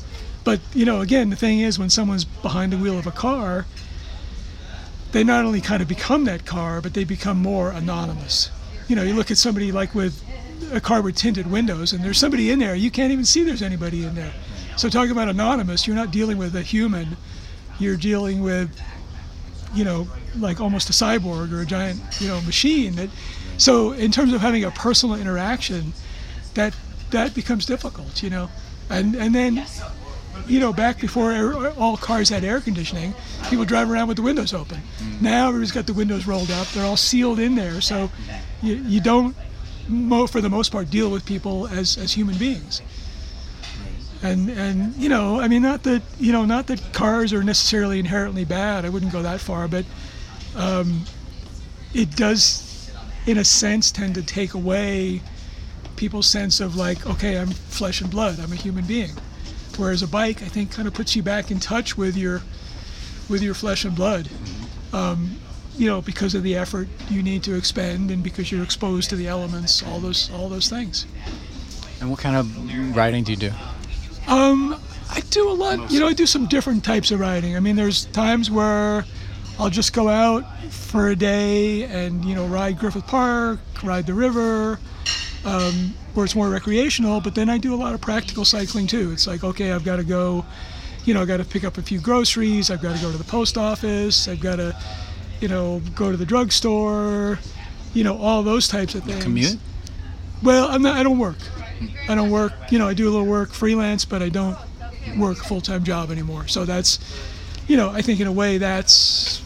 But, 0.44 0.60
you 0.74 0.86
know, 0.86 1.02
again, 1.02 1.30
the 1.30 1.36
thing 1.36 1.60
is 1.60 1.78
when 1.78 1.90
someone's 1.90 2.24
behind 2.24 2.72
the 2.72 2.78
wheel 2.78 2.98
of 2.98 3.06
a 3.06 3.12
car, 3.12 3.66
they 5.12 5.22
not 5.22 5.44
only 5.44 5.60
kind 5.60 5.82
of 5.82 5.88
become 5.88 6.24
that 6.24 6.44
car, 6.44 6.80
but 6.80 6.94
they 6.94 7.04
become 7.04 7.38
more 7.38 7.70
anonymous. 7.70 8.50
You 8.88 8.96
know, 8.96 9.02
you 9.02 9.14
look 9.14 9.30
at 9.30 9.38
somebody 9.38 9.70
like 9.70 9.94
with 9.94 10.22
a 10.72 10.80
car 10.80 11.02
with 11.02 11.16
tinted 11.16 11.50
windows, 11.50 11.92
and 11.92 12.02
there's 12.02 12.18
somebody 12.18 12.50
in 12.50 12.58
there, 12.58 12.74
you 12.74 12.90
can't 12.90 13.12
even 13.12 13.24
see 13.24 13.44
there's 13.44 13.62
anybody 13.62 14.04
in 14.04 14.14
there. 14.14 14.32
So, 14.76 14.88
talking 14.88 15.12
about 15.12 15.28
anonymous, 15.28 15.86
you're 15.86 15.96
not 15.96 16.10
dealing 16.10 16.38
with 16.38 16.56
a 16.56 16.62
human, 16.62 17.16
you're 17.78 17.96
dealing 17.96 18.42
with, 18.42 18.70
you 19.74 19.84
know, 19.84 20.08
like 20.38 20.60
almost 20.60 20.88
a 20.88 20.92
cyborg 20.92 21.52
or 21.52 21.60
a 21.60 21.66
giant, 21.66 22.00
you 22.20 22.28
know, 22.28 22.40
machine. 22.42 22.94
That, 22.96 23.10
so, 23.58 23.92
in 23.92 24.10
terms 24.10 24.32
of 24.32 24.40
having 24.40 24.64
a 24.64 24.70
personal 24.70 25.16
interaction, 25.16 25.92
that 26.54 26.74
that 27.10 27.34
becomes 27.34 27.66
difficult, 27.66 28.22
you 28.22 28.30
know, 28.30 28.48
and 28.88 29.14
and 29.14 29.34
then 29.34 29.66
you 30.46 30.60
know, 30.60 30.72
back 30.72 31.00
before 31.00 31.32
air, 31.32 31.70
all 31.72 31.96
cars 31.96 32.28
had 32.28 32.44
air 32.44 32.60
conditioning, 32.60 33.14
people 33.48 33.64
drive 33.64 33.90
around 33.90 34.08
with 34.08 34.16
the 34.16 34.22
windows 34.22 34.52
open. 34.52 34.80
Now 35.20 35.48
everybody's 35.48 35.72
got 35.72 35.86
the 35.86 35.92
windows 35.92 36.26
rolled 36.26 36.50
up; 36.50 36.66
they're 36.68 36.84
all 36.84 36.96
sealed 36.96 37.38
in 37.38 37.54
there, 37.54 37.80
so 37.80 38.10
you, 38.62 38.74
you 38.74 39.00
don't, 39.00 39.36
mo- 39.88 40.26
for 40.26 40.40
the 40.40 40.50
most 40.50 40.72
part, 40.72 40.90
deal 40.90 41.10
with 41.10 41.24
people 41.24 41.68
as, 41.68 41.96
as 41.96 42.12
human 42.12 42.36
beings. 42.36 42.82
And 44.22 44.50
and 44.50 44.94
you 44.96 45.08
know, 45.08 45.40
I 45.40 45.48
mean, 45.48 45.62
not 45.62 45.82
that 45.82 46.02
you 46.18 46.32
know, 46.32 46.44
not 46.44 46.68
that 46.68 46.92
cars 46.92 47.32
are 47.32 47.42
necessarily 47.42 47.98
inherently 47.98 48.44
bad. 48.44 48.84
I 48.84 48.88
wouldn't 48.88 49.12
go 49.12 49.22
that 49.22 49.40
far, 49.40 49.66
but 49.66 49.84
um, 50.56 51.04
it 51.92 52.14
does, 52.14 52.90
in 53.26 53.38
a 53.38 53.44
sense, 53.44 53.90
tend 53.90 54.14
to 54.14 54.22
take 54.22 54.54
away 54.54 55.22
people's 55.96 56.26
sense 56.26 56.60
of 56.60 56.76
like, 56.76 57.06
okay, 57.06 57.38
I'm 57.38 57.48
flesh 57.48 58.00
and 58.00 58.10
blood. 58.10 58.38
I'm 58.40 58.52
a 58.52 58.56
human 58.56 58.84
being. 58.84 59.10
Whereas 59.78 60.02
a 60.02 60.08
bike, 60.08 60.42
I 60.42 60.46
think, 60.46 60.70
kind 60.70 60.86
of 60.86 60.94
puts 60.94 61.16
you 61.16 61.22
back 61.22 61.50
in 61.50 61.60
touch 61.60 61.96
with 61.96 62.16
your 62.16 62.42
with 63.28 63.42
your 63.42 63.54
flesh 63.54 63.84
and 63.84 63.94
blood. 63.94 64.28
Um, 64.92 65.38
you 65.76 65.86
know, 65.88 66.02
because 66.02 66.34
of 66.34 66.42
the 66.42 66.56
effort 66.56 66.88
you 67.08 67.22
need 67.22 67.42
to 67.44 67.54
expend, 67.54 68.10
and 68.10 68.22
because 68.22 68.52
you're 68.52 68.62
exposed 68.62 69.10
to 69.10 69.16
the 69.16 69.26
elements, 69.26 69.82
all 69.82 70.00
those 70.00 70.30
all 70.32 70.48
those 70.48 70.68
things. 70.68 71.06
And 72.00 72.10
what 72.10 72.18
kind 72.18 72.36
of 72.36 72.96
riding 72.96 73.24
do 73.24 73.32
you 73.32 73.38
do? 73.38 73.52
Um, 74.26 74.80
I 75.10 75.20
do 75.30 75.48
a 75.48 75.52
lot. 75.52 75.90
You 75.90 76.00
know, 76.00 76.08
I 76.08 76.12
do 76.12 76.26
some 76.26 76.46
different 76.46 76.84
types 76.84 77.10
of 77.10 77.20
riding. 77.20 77.56
I 77.56 77.60
mean, 77.60 77.76
there's 77.76 78.06
times 78.06 78.50
where 78.50 79.04
I'll 79.58 79.70
just 79.70 79.92
go 79.92 80.08
out 80.08 80.44
for 80.70 81.08
a 81.08 81.16
day 81.16 81.84
and 81.84 82.24
you 82.24 82.34
know 82.34 82.46
ride 82.46 82.78
Griffith 82.78 83.06
Park, 83.06 83.60
ride 83.82 84.06
the 84.06 84.14
river, 84.14 84.78
um, 85.44 85.94
where 86.14 86.24
it's 86.24 86.34
more 86.34 86.48
recreational. 86.48 87.20
But 87.20 87.34
then 87.34 87.48
I 87.48 87.58
do 87.58 87.74
a 87.74 87.76
lot 87.76 87.94
of 87.94 88.00
practical 88.00 88.44
cycling 88.44 88.86
too. 88.86 89.12
It's 89.12 89.26
like, 89.26 89.44
okay, 89.44 89.72
I've 89.72 89.84
got 89.84 89.96
to 89.96 90.04
go. 90.04 90.44
You 91.04 91.14
know, 91.14 91.22
I've 91.22 91.28
got 91.28 91.38
to 91.38 91.44
pick 91.44 91.64
up 91.64 91.78
a 91.78 91.82
few 91.82 92.00
groceries. 92.00 92.70
I've 92.70 92.80
got 92.80 92.96
to 92.96 93.02
go 93.02 93.10
to 93.10 93.18
the 93.18 93.24
post 93.24 93.58
office. 93.58 94.28
I've 94.28 94.40
got 94.40 94.56
to, 94.56 94.76
you 95.40 95.48
know, 95.48 95.80
go 95.94 96.10
to 96.10 96.16
the 96.16 96.26
drugstore. 96.26 97.38
You 97.94 98.04
know, 98.04 98.16
all 98.18 98.42
those 98.42 98.68
types 98.68 98.94
of 98.94 99.04
things. 99.04 99.22
Commute? 99.22 99.58
Well, 100.42 100.68
I'm 100.68 100.82
not. 100.82 100.96
I 100.96 101.02
don't 101.02 101.18
work. 101.18 101.38
I 102.08 102.14
don't 102.14 102.30
work. 102.30 102.52
You 102.70 102.78
know, 102.78 102.88
I 102.88 102.94
do 102.94 103.08
a 103.08 103.10
little 103.10 103.26
work 103.26 103.52
freelance, 103.52 104.04
but 104.04 104.22
I 104.22 104.28
don't 104.28 104.56
work 105.18 105.38
full-time 105.38 105.84
job 105.84 106.10
anymore. 106.10 106.46
So 106.46 106.64
that's, 106.64 106.98
you 107.66 107.76
know, 107.76 107.90
I 107.90 108.02
think 108.02 108.20
in 108.20 108.26
a 108.26 108.32
way 108.32 108.58
that's 108.58 109.42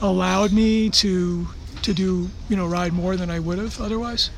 allowed 0.00 0.52
me 0.52 0.90
to 0.90 1.46
to 1.82 1.94
do 1.94 2.28
you 2.48 2.56
know 2.56 2.66
ride 2.66 2.92
more 2.92 3.16
than 3.16 3.30
I 3.30 3.38
would 3.38 3.58
have 3.58 3.80
otherwise. 3.80 4.30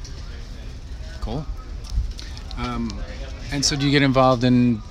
Cool. 1.21 1.47
Um, 2.59 2.91
and 3.53 3.65
so, 3.65 3.77
do 3.77 3.87
you 3.87 3.93
get 3.93 4.03
involved 4.03 4.45
in 4.45 4.83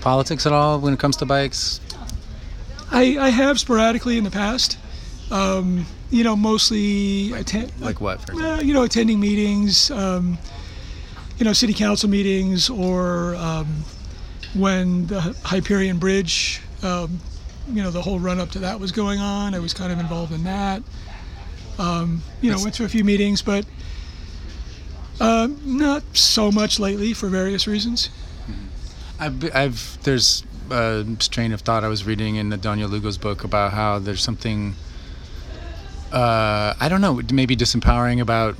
politics 0.00 0.46
at 0.46 0.52
all 0.52 0.78
when 0.78 0.92
it 0.92 0.98
comes 0.98 1.16
to 1.16 1.26
bikes? 1.26 1.80
I, 2.90 3.16
I 3.18 3.28
have 3.30 3.58
sporadically 3.58 4.18
in 4.18 4.24
the 4.24 4.30
past. 4.30 4.78
Um, 5.30 5.86
you 6.10 6.22
know, 6.22 6.36
mostly 6.36 7.32
attend, 7.32 7.72
Like 7.80 8.00
what? 8.00 8.20
For 8.20 8.34
uh, 8.34 8.60
you 8.60 8.74
know, 8.74 8.82
attending 8.82 9.18
meetings, 9.18 9.90
um, 9.90 10.38
you 11.38 11.44
know, 11.44 11.52
city 11.52 11.72
council 11.74 12.08
meetings, 12.08 12.70
or 12.70 13.34
um, 13.36 13.84
when 14.54 15.06
the 15.06 15.20
Hyperion 15.20 15.98
Bridge, 15.98 16.60
um, 16.82 17.18
you 17.68 17.82
know, 17.82 17.90
the 17.90 18.02
whole 18.02 18.18
run 18.20 18.38
up 18.38 18.50
to 18.50 18.60
that 18.60 18.78
was 18.78 18.92
going 18.92 19.18
on. 19.18 19.54
I 19.54 19.58
was 19.58 19.74
kind 19.74 19.90
of 19.92 19.98
involved 19.98 20.32
in 20.32 20.44
that. 20.44 20.82
Um, 21.78 22.22
you 22.40 22.52
know, 22.52 22.58
went 22.62 22.74
to 22.74 22.84
a 22.84 22.88
few 22.88 23.02
meetings, 23.02 23.42
but 23.42 23.64
uh, 25.20 25.48
not 25.64 26.02
so 26.16 26.50
much 26.50 26.78
lately 26.78 27.12
for 27.12 27.28
various 27.28 27.66
reasons. 27.66 28.10
I've, 29.18 29.54
I've 29.54 30.02
there's 30.02 30.44
a 30.70 31.06
strain 31.20 31.52
of 31.52 31.60
thought 31.60 31.84
I 31.84 31.88
was 31.88 32.04
reading 32.04 32.36
in 32.36 32.48
the 32.48 32.56
Daniel 32.56 32.88
Lugo's 32.88 33.18
book 33.18 33.44
about 33.44 33.72
how 33.72 33.98
there's 33.98 34.22
something 34.22 34.74
uh, 36.12 36.74
I 36.80 36.88
don't 36.88 37.00
know 37.00 37.20
maybe 37.32 37.56
disempowering 37.56 38.20
about 38.20 38.56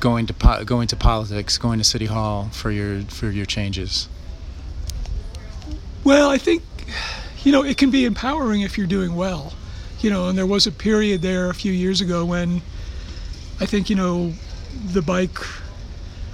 going 0.00 0.26
to 0.26 0.34
po- 0.34 0.64
going 0.64 0.88
to 0.88 0.96
politics, 0.96 1.58
going 1.58 1.78
to 1.78 1.84
city 1.84 2.06
hall 2.06 2.48
for 2.52 2.70
your 2.70 3.02
for 3.02 3.30
your 3.30 3.46
changes. 3.46 4.08
Well, 6.02 6.30
I 6.30 6.38
think, 6.38 6.62
you 7.44 7.52
know, 7.52 7.62
it 7.62 7.76
can 7.76 7.90
be 7.90 8.06
empowering 8.06 8.62
if 8.62 8.78
you're 8.78 8.86
doing 8.86 9.14
well. 9.14 9.52
You 10.00 10.08
know, 10.08 10.28
and 10.30 10.38
there 10.38 10.46
was 10.46 10.66
a 10.66 10.72
period 10.72 11.20
there 11.20 11.50
a 11.50 11.54
few 11.54 11.72
years 11.72 12.00
ago 12.00 12.24
when 12.24 12.62
I 13.60 13.66
think, 13.66 13.90
you 13.90 13.96
know, 13.96 14.32
the 14.86 15.02
bike, 15.02 15.38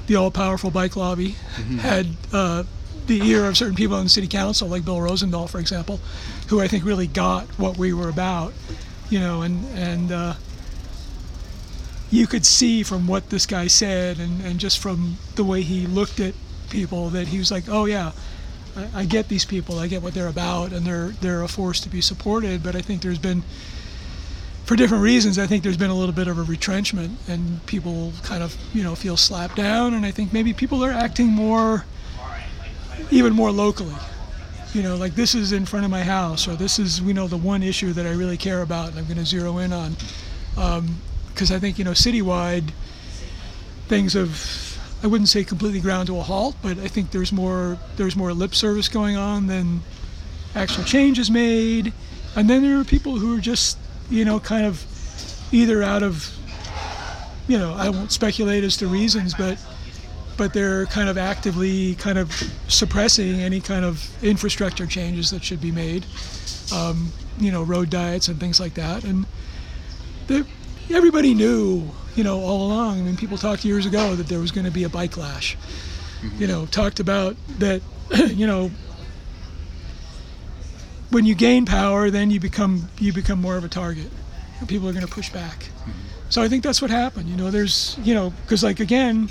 the 0.06 0.16
all 0.16 0.30
powerful 0.30 0.70
bike 0.70 0.96
lobby 0.96 1.36
had 1.80 2.06
uh, 2.32 2.64
the 3.06 3.20
ear 3.22 3.44
of 3.44 3.56
certain 3.56 3.74
people 3.74 3.96
in 3.98 4.04
the 4.04 4.10
city 4.10 4.28
council, 4.28 4.68
like 4.68 4.84
Bill 4.84 4.96
Rosendahl, 4.96 5.48
for 5.48 5.58
example, 5.58 6.00
who 6.48 6.60
I 6.60 6.68
think 6.68 6.84
really 6.84 7.06
got 7.06 7.46
what 7.58 7.76
we 7.76 7.92
were 7.92 8.08
about, 8.08 8.52
you 9.10 9.20
know, 9.20 9.42
and, 9.42 9.64
and, 9.76 10.12
uh, 10.12 10.34
you 12.10 12.26
could 12.26 12.46
see 12.46 12.82
from 12.82 13.06
what 13.06 13.30
this 13.30 13.46
guy 13.46 13.66
said 13.66 14.20
and, 14.20 14.40
and 14.40 14.60
just 14.60 14.78
from 14.78 15.16
the 15.34 15.42
way 15.42 15.62
he 15.62 15.86
looked 15.86 16.20
at 16.20 16.34
people 16.70 17.10
that 17.10 17.28
he 17.28 17.38
was 17.38 17.50
like, 17.50 17.64
oh 17.68 17.84
yeah, 17.86 18.12
I, 18.76 19.00
I 19.00 19.04
get 19.04 19.28
these 19.28 19.44
people. 19.44 19.78
I 19.78 19.88
get 19.88 20.02
what 20.02 20.14
they're 20.14 20.28
about, 20.28 20.72
and 20.72 20.86
they're 20.86 21.08
they're 21.20 21.42
a 21.42 21.48
force 21.48 21.80
to 21.80 21.88
be 21.88 22.00
supported. 22.00 22.62
But 22.62 22.76
I 22.76 22.80
think 22.80 23.02
there's 23.02 23.18
been, 23.18 23.42
for 24.66 24.74
different 24.74 25.04
reasons, 25.04 25.38
I 25.38 25.46
think 25.46 25.62
there's 25.62 25.76
been 25.76 25.90
a 25.90 25.94
little 25.94 26.14
bit 26.14 26.26
of 26.26 26.38
a 26.38 26.42
retrenchment, 26.42 27.16
and 27.28 27.64
people 27.66 28.12
kind 28.22 28.42
of 28.42 28.56
you 28.74 28.82
know 28.82 28.94
feel 28.94 29.16
slapped 29.16 29.56
down. 29.56 29.94
And 29.94 30.04
I 30.04 30.10
think 30.10 30.32
maybe 30.32 30.52
people 30.52 30.84
are 30.84 30.90
acting 30.90 31.28
more, 31.28 31.84
even 33.10 33.32
more 33.32 33.50
locally. 33.50 33.94
You 34.74 34.82
know, 34.82 34.96
like 34.96 35.14
this 35.14 35.34
is 35.34 35.52
in 35.52 35.64
front 35.64 35.84
of 35.84 35.90
my 35.90 36.02
house, 36.02 36.48
or 36.48 36.56
this 36.56 36.78
is 36.78 37.00
you 37.00 37.14
know 37.14 37.28
the 37.28 37.36
one 37.36 37.62
issue 37.62 37.92
that 37.92 38.06
I 38.06 38.10
really 38.10 38.36
care 38.36 38.62
about, 38.62 38.90
and 38.90 38.98
I'm 38.98 39.04
going 39.04 39.18
to 39.18 39.24
zero 39.24 39.58
in 39.58 39.72
on. 39.72 39.96
Um, 40.56 40.96
because 41.28 41.52
I 41.52 41.58
think 41.58 41.78
you 41.78 41.84
know 41.84 41.92
citywide, 41.92 42.70
things 43.88 44.14
have 44.14 44.66
I 45.02 45.06
wouldn't 45.06 45.28
say 45.28 45.44
completely 45.44 45.80
ground 45.80 46.08
to 46.08 46.18
a 46.18 46.22
halt, 46.22 46.56
but 46.62 46.78
I 46.78 46.88
think 46.88 47.12
there's 47.12 47.32
more 47.32 47.78
there's 47.96 48.16
more 48.16 48.32
lip 48.32 48.54
service 48.54 48.88
going 48.88 49.16
on 49.16 49.46
than 49.46 49.82
actual 50.56 50.84
changes 50.84 51.30
made. 51.30 51.92
And 52.34 52.50
then 52.50 52.62
there 52.62 52.78
are 52.80 52.84
people 52.84 53.18
who 53.18 53.36
are 53.36 53.40
just, 53.40 53.78
you 54.10 54.24
know, 54.24 54.40
kind 54.40 54.66
of 54.66 54.84
either 55.52 55.82
out 55.82 56.02
of 56.02 56.32
you 57.48 57.58
know, 57.58 57.74
I 57.74 57.88
won't 57.90 58.10
speculate 58.10 58.64
as 58.64 58.76
to 58.78 58.86
reasons, 58.88 59.34
but 59.34 59.58
but 60.36 60.52
they're 60.52 60.86
kind 60.86 61.08
of 61.08 61.16
actively 61.16 61.94
kind 61.94 62.18
of 62.18 62.30
suppressing 62.68 63.40
any 63.40 63.60
kind 63.60 63.84
of 63.84 64.06
infrastructure 64.22 64.86
changes 64.86 65.30
that 65.30 65.42
should 65.42 65.60
be 65.60 65.72
made. 65.72 66.04
Um, 66.74 67.10
you 67.38 67.50
know, 67.50 67.62
road 67.62 67.90
diets 67.90 68.28
and 68.28 68.38
things 68.38 68.60
like 68.60 68.74
that. 68.74 69.04
And 69.04 69.24
everybody 70.90 71.34
knew, 71.34 71.88
you 72.16 72.24
know, 72.24 72.40
all 72.40 72.66
along. 72.66 73.00
I 73.00 73.02
mean, 73.02 73.16
people 73.16 73.38
talked 73.38 73.64
years 73.64 73.86
ago 73.86 74.14
that 74.14 74.26
there 74.26 74.40
was 74.40 74.50
going 74.50 74.66
to 74.66 74.70
be 74.70 74.84
a 74.84 74.88
bike 74.88 75.16
lash. 75.16 75.56
You 76.38 76.46
know, 76.46 76.66
talked 76.66 77.00
about 77.00 77.36
that, 77.58 77.80
you 78.34 78.46
know, 78.46 78.70
when 81.10 81.24
you 81.24 81.34
gain 81.34 81.66
power, 81.66 82.10
then 82.10 82.30
you 82.30 82.40
become 82.40 82.88
you 82.98 83.12
become 83.12 83.40
more 83.40 83.56
of 83.56 83.64
a 83.64 83.68
target. 83.68 84.10
And 84.58 84.68
people 84.68 84.88
are 84.88 84.92
going 84.92 85.06
to 85.06 85.12
push 85.12 85.30
back. 85.30 85.68
So 86.30 86.42
I 86.42 86.48
think 86.48 86.62
that's 86.62 86.80
what 86.80 86.90
happened. 86.90 87.28
You 87.28 87.36
know, 87.36 87.50
there's, 87.50 87.98
you 88.02 88.14
know, 88.14 88.32
because 88.42 88.64
like 88.64 88.80
again, 88.80 89.28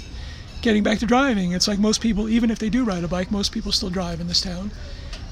getting 0.62 0.84
back 0.84 1.00
to 1.00 1.05
driving, 1.05 1.51
it's 1.51 1.67
like 1.67 1.79
most 1.79 2.01
people, 2.01 2.29
even 2.29 2.51
if 2.51 2.60
they 2.60 2.70
do 2.70 2.84
ride 2.84 3.03
a 3.03 3.08
bike, 3.08 3.32
most 3.32 3.51
people 3.51 3.72
still 3.72 3.89
drive 3.89 4.22
in 4.22 4.27
this 4.27 4.41
town, 4.41 4.72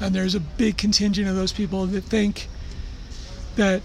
and 0.02 0.14
there's 0.14 0.36
a 0.36 0.40
big 0.40 0.78
contingent 0.78 1.28
of 1.28 1.36
those 1.36 1.54
people 1.54 1.86
that 1.88 2.04
think 2.04 2.48
that 3.56 3.82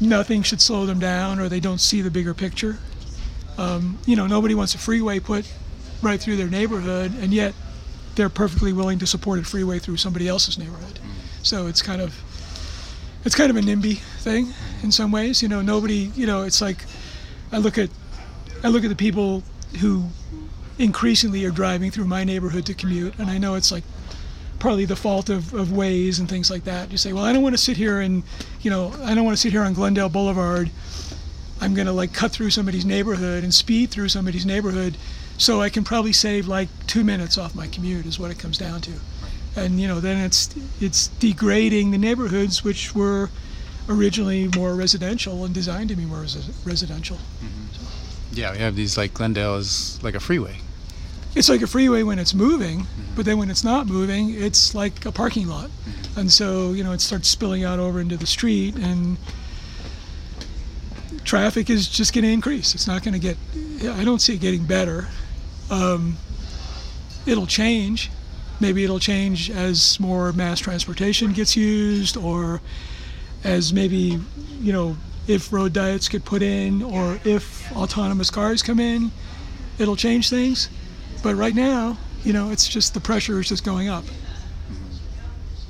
nothing 0.00 0.42
should 0.42 0.60
slow 0.60 0.86
them 0.86 0.98
down 0.98 1.40
or 1.40 1.48
they 1.48 1.60
don't 1.60 1.80
see 1.80 2.02
the 2.02 2.10
bigger 2.10 2.34
picture. 2.34 2.78
Um, 3.56 3.98
you 4.06 4.14
know, 4.14 4.26
nobody 4.26 4.54
wants 4.54 4.74
a 4.74 4.78
freeway 4.78 5.18
put 5.18 5.50
right 6.02 6.20
through 6.20 6.36
their 6.36 6.48
neighborhood, 6.48 7.12
and 7.20 7.32
yet 7.34 7.54
they're 8.14 8.28
perfectly 8.28 8.72
willing 8.72 8.98
to 8.98 9.06
support 9.06 9.38
a 9.40 9.44
freeway 9.44 9.78
through 9.78 9.96
somebody 9.96 10.28
else's 10.28 10.58
neighborhood. 10.58 11.00
So 11.42 11.66
it's 11.66 11.82
kind 11.82 12.02
of 12.02 12.14
it's 13.24 13.34
kind 13.34 13.50
of 13.50 13.56
a 13.56 13.60
NIMBY 13.60 13.98
thing 13.98 14.52
in 14.82 14.92
some 14.92 15.12
Waze. 15.12 15.42
You 15.42 15.48
know, 15.48 15.62
nobody. 15.62 16.10
You 16.14 16.26
know, 16.26 16.42
it's 16.42 16.60
like 16.60 16.84
I 17.52 17.58
look 17.58 17.78
at 17.78 17.90
I 18.62 18.68
look 18.68 18.84
at 18.84 18.88
the 18.90 18.96
people 18.96 19.42
who 19.80 20.06
increasingly 20.78 21.44
are 21.44 21.50
driving 21.50 21.90
through 21.90 22.06
my 22.06 22.24
neighborhood 22.24 22.66
to 22.66 22.74
commute, 22.74 23.18
and 23.18 23.30
I 23.30 23.38
know 23.38 23.54
it's 23.54 23.72
like 23.72 23.84
partly 24.58 24.84
the 24.84 24.96
fault 24.96 25.28
of, 25.28 25.54
of 25.54 25.72
ways 25.72 26.18
and 26.18 26.28
things 26.28 26.50
like 26.50 26.64
that. 26.64 26.90
You 26.90 26.98
say, 26.98 27.12
well, 27.12 27.24
I 27.24 27.32
don't 27.32 27.42
want 27.42 27.54
to 27.54 27.62
sit 27.62 27.76
here 27.76 28.00
and, 28.00 28.22
you 28.60 28.70
know, 28.70 28.92
I 29.04 29.14
don't 29.14 29.24
want 29.24 29.36
to 29.36 29.40
sit 29.40 29.52
here 29.52 29.62
on 29.62 29.72
Glendale 29.72 30.08
Boulevard. 30.08 30.70
I'm 31.60 31.74
going 31.74 31.86
to 31.86 31.92
like 31.92 32.12
cut 32.12 32.32
through 32.32 32.50
somebody's 32.50 32.84
neighborhood 32.84 33.44
and 33.44 33.52
speed 33.52 33.90
through 33.90 34.08
somebody's 34.08 34.46
neighborhood 34.46 34.96
so 35.38 35.60
I 35.60 35.68
can 35.68 35.84
probably 35.84 36.12
save 36.12 36.48
like 36.48 36.68
two 36.86 37.04
minutes 37.04 37.38
off 37.38 37.54
my 37.54 37.66
commute 37.68 38.06
is 38.06 38.18
what 38.18 38.30
it 38.30 38.38
comes 38.38 38.58
down 38.58 38.80
to. 38.82 38.92
And, 39.56 39.80
you 39.80 39.88
know, 39.88 40.00
then 40.00 40.18
it's, 40.18 40.54
it's 40.80 41.08
degrading 41.08 41.90
the 41.90 41.98
neighborhoods 41.98 42.62
which 42.62 42.94
were 42.94 43.30
originally 43.88 44.48
more 44.54 44.74
residential 44.74 45.44
and 45.44 45.54
designed 45.54 45.88
to 45.88 45.96
be 45.96 46.04
more 46.04 46.18
resi- 46.18 46.54
residential. 46.66 47.16
Mm-hmm. 47.16 48.34
Yeah, 48.34 48.52
we 48.52 48.58
have 48.58 48.76
these 48.76 48.96
like 48.96 49.14
Glendale 49.14 49.56
is 49.56 49.98
like 50.02 50.14
a 50.14 50.20
freeway. 50.20 50.56
it's 51.34 51.48
like 51.48 51.62
a 51.62 51.66
freeway 51.66 52.02
when 52.02 52.18
it's 52.18 52.34
moving, 52.34 52.80
mm-hmm. 52.80 53.14
but 53.16 53.24
then 53.24 53.38
when 53.38 53.50
it's 53.50 53.64
not 53.64 53.86
moving, 53.86 54.34
it's 54.34 54.74
like 54.74 55.06
a 55.06 55.12
parking 55.12 55.48
lot. 55.48 55.70
Mm-hmm. 55.70 56.20
And 56.20 56.30
so, 56.32 56.72
you 56.72 56.84
know, 56.84 56.92
it 56.92 57.00
starts 57.00 57.28
spilling 57.28 57.64
out 57.64 57.78
over 57.78 58.00
into 58.00 58.16
the 58.16 58.26
street 58.26 58.76
and 58.76 59.16
traffic 61.24 61.68
is 61.68 61.88
just 61.88 62.14
going 62.14 62.24
to 62.24 62.30
increase. 62.30 62.74
It's 62.74 62.86
not 62.86 63.02
going 63.02 63.14
to 63.14 63.20
get, 63.20 63.36
I 63.96 64.04
don't 64.04 64.20
see 64.20 64.34
it 64.34 64.40
getting 64.40 64.64
better. 64.64 65.08
Um, 65.70 66.16
it'll 67.26 67.46
change. 67.46 68.10
Maybe 68.60 68.84
it'll 68.84 68.98
change 68.98 69.50
as 69.50 70.00
more 70.00 70.32
mass 70.32 70.58
transportation 70.58 71.32
gets 71.32 71.56
used 71.56 72.16
or 72.16 72.60
as 73.44 73.72
maybe, 73.72 74.18
you 74.60 74.72
know, 74.72 74.96
if 75.28 75.52
road 75.52 75.72
diets 75.72 76.08
get 76.08 76.24
put 76.24 76.42
in 76.42 76.82
or 76.82 77.20
if 77.24 77.70
autonomous 77.72 78.30
cars 78.30 78.62
come 78.62 78.80
in, 78.80 79.12
it'll 79.78 79.96
change 79.96 80.30
things. 80.30 80.68
But 81.22 81.36
right 81.36 81.54
now, 81.54 81.98
you 82.24 82.32
know, 82.32 82.50
it's 82.50 82.66
just 82.66 82.94
the 82.94 83.00
pressure 83.00 83.38
is 83.38 83.48
just 83.48 83.64
going 83.64 83.88
up. 83.88 84.04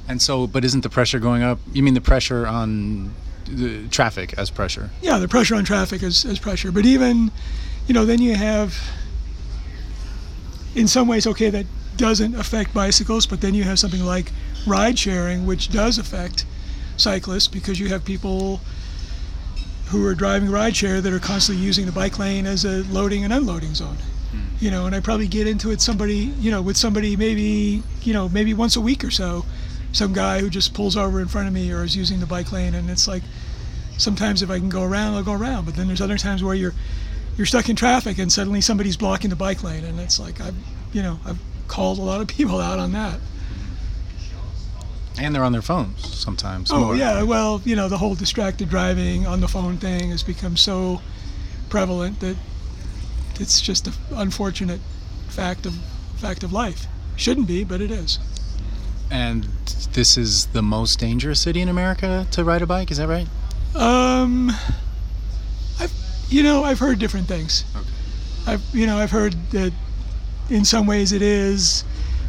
And 0.08 0.22
so, 0.22 0.46
but 0.46 0.64
isn't 0.64 0.80
the 0.80 0.88
pressure 0.88 1.18
going 1.18 1.42
up? 1.42 1.58
You 1.72 1.82
mean 1.82 1.94
the 1.94 2.00
pressure 2.00 2.46
on 2.46 3.14
the 3.44 3.86
traffic 3.88 4.34
as 4.38 4.50
pressure? 4.50 4.90
Yeah, 5.02 5.18
the 5.18 5.28
pressure 5.28 5.54
on 5.54 5.64
traffic 5.64 6.02
is, 6.02 6.24
is 6.24 6.38
pressure. 6.38 6.72
But 6.72 6.86
even, 6.86 7.30
you 7.86 7.92
know, 7.94 8.06
then 8.06 8.22
you 8.22 8.34
have, 8.34 8.78
in 10.74 10.88
some 10.88 11.08
ways, 11.08 11.26
okay, 11.26 11.50
that 11.50 11.66
doesn't 11.98 12.34
affect 12.34 12.72
bicycles, 12.72 13.26
but 13.26 13.40
then 13.42 13.54
you 13.54 13.64
have 13.64 13.78
something 13.78 14.04
like 14.04 14.32
ride 14.66 14.98
sharing, 14.98 15.44
which 15.46 15.68
does 15.70 15.98
affect 15.98 16.46
cyclists 16.96 17.48
because 17.48 17.78
you 17.78 17.88
have 17.88 18.04
people 18.04 18.60
who 19.88 20.06
are 20.06 20.14
driving 20.14 20.48
rideshare 20.48 21.02
that 21.02 21.12
are 21.12 21.18
constantly 21.18 21.64
using 21.64 21.86
the 21.86 21.92
bike 21.92 22.18
lane 22.18 22.46
as 22.46 22.64
a 22.64 22.82
loading 22.90 23.24
and 23.24 23.32
unloading 23.32 23.74
zone. 23.74 23.96
Hmm. 24.30 24.40
You 24.60 24.70
know, 24.70 24.86
and 24.86 24.94
I 24.94 25.00
probably 25.00 25.28
get 25.28 25.46
into 25.46 25.70
it 25.70 25.80
somebody, 25.80 26.32
you 26.40 26.50
know, 26.50 26.60
with 26.60 26.76
somebody 26.76 27.16
maybe, 27.16 27.82
you 28.02 28.12
know, 28.12 28.28
maybe 28.28 28.54
once 28.54 28.76
a 28.76 28.80
week 28.80 29.02
or 29.02 29.10
so, 29.10 29.44
some 29.92 30.12
guy 30.12 30.40
who 30.40 30.50
just 30.50 30.74
pulls 30.74 30.96
over 30.96 31.20
in 31.20 31.28
front 31.28 31.48
of 31.48 31.54
me 31.54 31.72
or 31.72 31.82
is 31.82 31.96
using 31.96 32.20
the 32.20 32.26
bike 32.26 32.52
lane, 32.52 32.74
and 32.74 32.90
it's 32.90 33.08
like, 33.08 33.22
sometimes 33.96 34.42
if 34.42 34.50
I 34.50 34.58
can 34.58 34.68
go 34.68 34.84
around, 34.84 35.14
I'll 35.14 35.22
go 35.22 35.32
around. 35.32 35.64
But 35.64 35.76
then 35.76 35.86
there's 35.86 36.02
other 36.02 36.18
times 36.18 36.42
where 36.42 36.54
you're 36.54 36.74
you're 37.36 37.46
stuck 37.46 37.68
in 37.68 37.76
traffic 37.76 38.18
and 38.18 38.32
suddenly 38.32 38.60
somebody's 38.60 38.96
blocking 38.96 39.30
the 39.30 39.36
bike 39.36 39.62
lane, 39.62 39.84
and 39.84 39.98
it's 39.98 40.20
like 40.20 40.40
I've, 40.40 40.56
you 40.92 41.02
know, 41.02 41.18
I've 41.24 41.38
called 41.68 41.98
a 41.98 42.02
lot 42.02 42.20
of 42.20 42.26
people 42.26 42.60
out 42.60 42.78
on 42.78 42.92
that. 42.92 43.20
And 45.20 45.34
they're 45.34 45.44
on 45.44 45.52
their 45.52 45.62
phones 45.62 46.14
sometimes. 46.16 46.70
Oh 46.70 46.86
more. 46.86 46.96
yeah, 46.96 47.22
well, 47.22 47.60
you 47.64 47.74
know, 47.74 47.88
the 47.88 47.98
whole 47.98 48.14
distracted 48.14 48.68
driving 48.68 49.26
on 49.26 49.40
the 49.40 49.48
phone 49.48 49.76
thing 49.76 50.10
has 50.10 50.22
become 50.22 50.56
so 50.56 51.00
prevalent 51.68 52.20
that 52.20 52.36
it's 53.40 53.60
just 53.60 53.86
an 53.86 53.92
unfortunate 54.12 54.80
fact 55.28 55.66
of 55.66 55.74
fact 56.16 56.42
of 56.42 56.52
life. 56.52 56.86
Shouldn't 57.16 57.48
be, 57.48 57.64
but 57.64 57.80
it 57.80 57.90
is. 57.90 58.18
And 59.10 59.44
this 59.92 60.16
is 60.16 60.46
the 60.46 60.62
most 60.62 60.98
dangerous 60.98 61.40
city 61.40 61.60
in 61.60 61.68
America 61.68 62.26
to 62.32 62.44
ride 62.44 62.62
a 62.62 62.66
bike. 62.66 62.90
Is 62.90 62.98
that 62.98 63.08
right? 63.08 63.26
Um, 63.74 64.52
I've 65.80 65.92
you 66.28 66.42
know 66.42 66.62
I've 66.62 66.78
heard 66.78 66.98
different 66.98 67.26
things. 67.26 67.64
Okay. 67.74 67.88
I've 68.52 68.62
you 68.72 68.86
know 68.86 68.98
I've 68.98 69.10
heard 69.10 69.34
that 69.50 69.72
in 70.50 70.64
some 70.64 70.86
ways 70.86 71.12
it 71.12 71.22
is, 71.22 71.84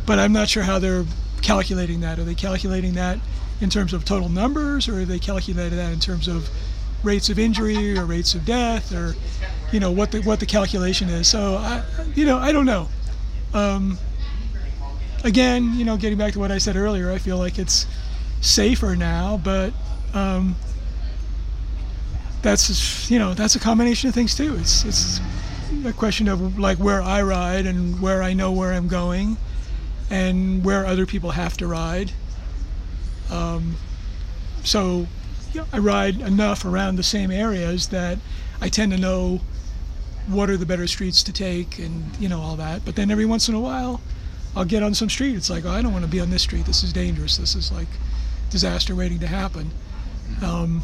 but 0.06 0.20
I'm 0.20 0.34
not 0.34 0.50
sure 0.50 0.64
how 0.64 0.80
they're 0.80 1.06
calculating 1.42 2.02
that. 2.02 2.20
Are 2.20 2.24
they 2.24 2.36
calculating 2.36 2.94
that 2.94 3.20
in 3.62 3.70
terms 3.70 3.94
of 3.94 4.06
total 4.06 4.30
numbers, 4.30 4.88
or 4.88 5.02
are 5.02 5.06
they 5.06 5.20
calculating 5.20 5.78
that 5.78 5.92
in 5.94 6.00
terms 6.00 6.28
of 6.28 6.50
rates 7.04 7.30
of 7.30 7.40
injury 7.40 7.98
or 7.98 8.06
rates 8.06 8.36
of 8.36 8.46
death, 8.46 8.94
or 8.94 9.16
you 9.72 9.80
know 9.80 9.92
what 9.92 10.12
the 10.12 10.22
what 10.22 10.40
the 10.40 10.46
calculation 10.46 11.10
is? 11.10 11.28
So 11.28 11.56
I 11.58 11.84
you 12.16 12.26
know 12.26 12.38
I 12.38 12.52
don't 12.52 12.66
know. 12.66 12.88
Um, 13.54 13.98
again, 15.24 15.74
you 15.76 15.86
know, 15.86 15.98
getting 15.98 16.18
back 16.18 16.34
to 16.34 16.40
what 16.40 16.52
I 16.52 16.58
said 16.58 16.76
earlier, 16.76 17.12
I 17.12 17.18
feel 17.18 17.38
like 17.38 17.58
it's 17.60 17.86
safer 18.42 18.96
now, 18.96 19.40
but 19.44 19.74
um, 20.14 20.56
that's 22.42 23.10
you 23.10 23.20
know 23.20 23.34
that's 23.34 23.56
a 23.56 23.60
combination 23.60 24.10
of 24.10 24.16
things 24.16 24.36
too. 24.36 24.56
It's 24.56 24.86
it's 24.86 25.20
a 25.86 25.94
question 25.94 26.28
of 26.28 26.58
like 26.60 26.78
where 26.78 27.02
I 27.02 27.22
ride 27.22 27.66
and 27.66 28.02
where 28.02 28.24
I 28.24 28.34
know 28.34 28.52
where 28.52 28.74
I'm 28.74 28.88
going, 28.88 29.38
and 30.10 30.64
where 30.64 30.86
other 30.86 31.06
people 31.06 31.32
have 31.32 31.58
to 31.58 31.68
ride. 31.68 32.12
Um, 33.30 33.76
so 34.64 35.08
yeah, 35.54 35.66
I 35.72 35.80
ride 35.80 36.22
enough 36.22 36.66
around 36.66 36.96
the 36.96 37.04
same 37.04 37.32
areas 37.32 37.88
that 37.88 38.18
I 38.62 38.70
tend 38.70 38.92
to 38.92 38.98
know 38.98 39.42
what 40.28 40.50
are 40.50 40.58
the 40.58 40.66
better 40.66 40.86
streets 40.86 41.24
to 41.24 41.34
take 41.34 41.80
and 41.80 42.16
you 42.20 42.30
know 42.30 42.40
all 42.40 42.56
that. 42.58 42.86
But 42.86 42.96
then 42.96 43.12
every 43.12 43.26
once 43.26 43.48
in 43.48 43.56
a 43.56 43.60
while, 43.60 44.02
I'll 44.56 44.66
get 44.66 44.84
on 44.84 44.94
some 44.94 45.10
street. 45.10 45.36
It's 45.36 45.50
like, 45.50 45.66
oh, 45.66 45.72
I 45.72 45.82
don't 45.82 45.94
want 45.94 46.06
to 46.06 46.12
be 46.12 46.20
on 46.20 46.30
this 46.30 46.44
street. 46.44 46.66
This 46.66 46.84
is 46.84 46.94
dangerous. 46.94 47.38
This 47.38 47.56
is 47.56 47.72
like 47.72 47.88
disaster 48.50 48.96
waiting 48.96 49.20
to 49.20 49.28
happen. 49.28 49.72
Um, 50.44 50.84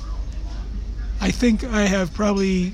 I 1.22 1.32
think 1.32 1.64
I 1.64 1.82
have 1.84 2.14
probably 2.14 2.74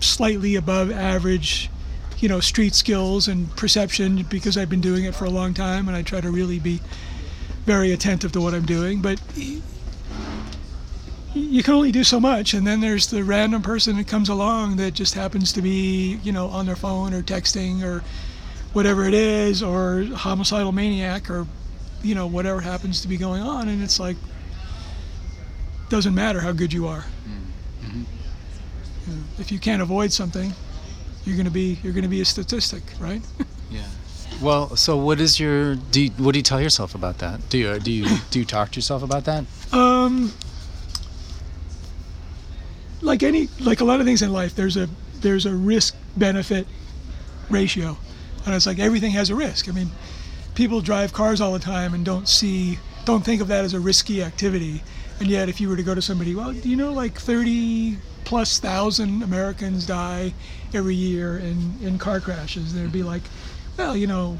slightly 0.00 0.56
above 0.56 0.90
average, 0.90 1.70
you 2.18 2.28
know, 2.28 2.40
street 2.40 2.74
skills 2.74 3.28
and 3.28 3.54
perception 3.56 4.24
because 4.24 4.56
I've 4.56 4.70
been 4.70 4.80
doing 4.80 5.04
it 5.04 5.14
for 5.14 5.24
a 5.24 5.30
long 5.30 5.54
time, 5.54 5.88
and 5.88 5.96
I 5.96 6.02
try 6.02 6.20
to 6.20 6.30
really 6.30 6.58
be 6.58 6.80
very 7.64 7.92
attentive 7.92 8.32
to 8.32 8.40
what 8.40 8.54
I'm 8.54 8.66
doing. 8.66 9.00
But 9.02 9.20
you 11.34 11.62
can 11.62 11.74
only 11.74 11.92
do 11.92 12.04
so 12.04 12.18
much, 12.18 12.54
and 12.54 12.66
then 12.66 12.80
there's 12.80 13.08
the 13.08 13.22
random 13.22 13.62
person 13.62 13.96
that 13.96 14.08
comes 14.08 14.28
along 14.28 14.76
that 14.76 14.94
just 14.94 15.14
happens 15.14 15.52
to 15.52 15.62
be, 15.62 16.18
you 16.22 16.32
know, 16.32 16.46
on 16.48 16.66
their 16.66 16.76
phone 16.76 17.12
or 17.14 17.22
texting 17.22 17.82
or 17.82 18.02
whatever 18.72 19.04
it 19.06 19.14
is, 19.14 19.62
or 19.62 20.04
homicidal 20.14 20.72
maniac, 20.72 21.30
or 21.30 21.46
you 22.02 22.14
know, 22.14 22.26
whatever 22.26 22.60
happens 22.60 23.00
to 23.02 23.08
be 23.08 23.16
going 23.16 23.42
on, 23.42 23.68
and 23.68 23.82
it's 23.82 23.98
like 23.98 24.16
doesn't 25.88 26.14
matter 26.14 26.40
how 26.40 26.52
good 26.52 26.72
you 26.72 26.86
are. 26.86 27.00
Hmm. 27.00 27.47
You 29.08 29.14
know, 29.14 29.22
if 29.38 29.50
you 29.50 29.58
can't 29.58 29.80
avoid 29.80 30.12
something, 30.12 30.52
you're 31.24 31.36
gonna 31.36 31.50
be 31.50 31.78
you're 31.82 31.92
gonna 31.92 32.08
be 32.08 32.20
a 32.20 32.24
statistic, 32.24 32.82
right? 33.00 33.22
Yeah. 33.70 33.82
Well, 34.40 34.76
so 34.76 34.96
what 34.96 35.20
is 35.20 35.40
your 35.40 35.74
do? 35.74 36.04
You, 36.04 36.10
what 36.10 36.32
do 36.32 36.38
you 36.38 36.42
tell 36.44 36.60
yourself 36.60 36.94
about 36.94 37.18
that? 37.18 37.48
Do 37.48 37.58
you 37.58 37.78
do 37.80 37.90
you 37.90 38.06
do 38.30 38.38
you 38.38 38.44
talk 38.44 38.70
to 38.70 38.76
yourself 38.76 39.02
about 39.02 39.24
that? 39.24 39.44
Um, 39.72 40.32
like 43.02 43.22
any 43.22 43.48
like 43.58 43.80
a 43.80 43.84
lot 43.84 44.00
of 44.00 44.06
things 44.06 44.22
in 44.22 44.32
life, 44.32 44.54
there's 44.54 44.76
a 44.76 44.88
there's 45.20 45.44
a 45.44 45.54
risk 45.54 45.96
benefit 46.16 46.66
ratio, 47.50 47.96
and 48.46 48.54
it's 48.54 48.66
like 48.66 48.78
everything 48.78 49.10
has 49.12 49.28
a 49.28 49.34
risk. 49.34 49.68
I 49.68 49.72
mean, 49.72 49.90
people 50.54 50.80
drive 50.80 51.12
cars 51.12 51.40
all 51.40 51.52
the 51.52 51.58
time 51.58 51.92
and 51.92 52.04
don't 52.04 52.28
see 52.28 52.78
don't 53.04 53.24
think 53.24 53.42
of 53.42 53.48
that 53.48 53.64
as 53.64 53.74
a 53.74 53.80
risky 53.80 54.22
activity, 54.22 54.82
and 55.20 55.28
yet 55.28 55.48
if 55.48 55.60
you 55.60 55.68
were 55.68 55.76
to 55.76 55.82
go 55.82 55.94
to 55.94 56.02
somebody, 56.02 56.34
well, 56.34 56.52
do 56.52 56.68
you 56.68 56.76
know 56.76 56.92
like 56.92 57.18
30 57.18 57.98
plus 58.24 58.58
thousand 58.58 59.22
Americans 59.22 59.86
die 59.86 60.34
every 60.74 60.94
year 60.94 61.38
in 61.38 61.74
in 61.82 61.98
car 61.98 62.20
crashes? 62.20 62.74
They'd 62.74 62.92
be 62.92 63.02
like, 63.02 63.22
well, 63.76 63.96
you 63.96 64.06
know, 64.06 64.38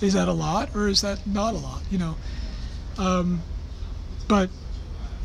is 0.00 0.14
that 0.14 0.28
a 0.28 0.32
lot 0.32 0.74
or 0.74 0.88
is 0.88 1.00
that 1.02 1.26
not 1.26 1.54
a 1.54 1.58
lot? 1.58 1.82
You 1.90 1.98
know, 1.98 2.16
um, 2.98 3.42
but 4.28 4.50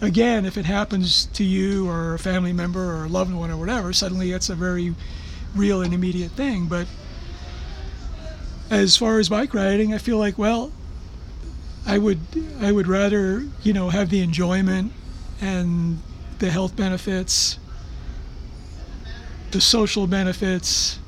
again, 0.01 0.45
if 0.45 0.57
it 0.57 0.65
happens 0.65 1.25
to 1.27 1.43
you 1.43 1.89
or 1.89 2.13
a 2.13 2.19
family 2.19 2.53
member 2.53 2.95
or 2.95 3.05
a 3.05 3.09
loved 3.09 3.33
one 3.33 3.51
or 3.51 3.57
whatever, 3.57 3.93
suddenly 3.93 4.31
it's 4.31 4.49
a 4.49 4.55
very 4.55 4.95
real 5.55 5.81
and 5.81 5.93
immediate 5.93 6.31
thing. 6.31 6.67
But 6.67 6.87
as 8.69 8.97
far 8.97 9.19
as 9.19 9.29
bike 9.29 9.53
riding, 9.53 9.93
I 9.93 9.97
feel 9.97 10.17
like, 10.17 10.37
well, 10.37 10.71
I 11.85 11.97
would 11.97 12.19
I 12.61 12.71
would 12.71 12.87
rather 12.87 13.45
you 13.63 13.73
know 13.73 13.89
have 13.89 14.09
the 14.09 14.21
enjoyment 14.21 14.91
and 15.41 15.99
the 16.39 16.51
health 16.51 16.75
benefits, 16.75 17.57
the 19.51 19.61
social 19.61 20.07
benefits, 20.07 20.99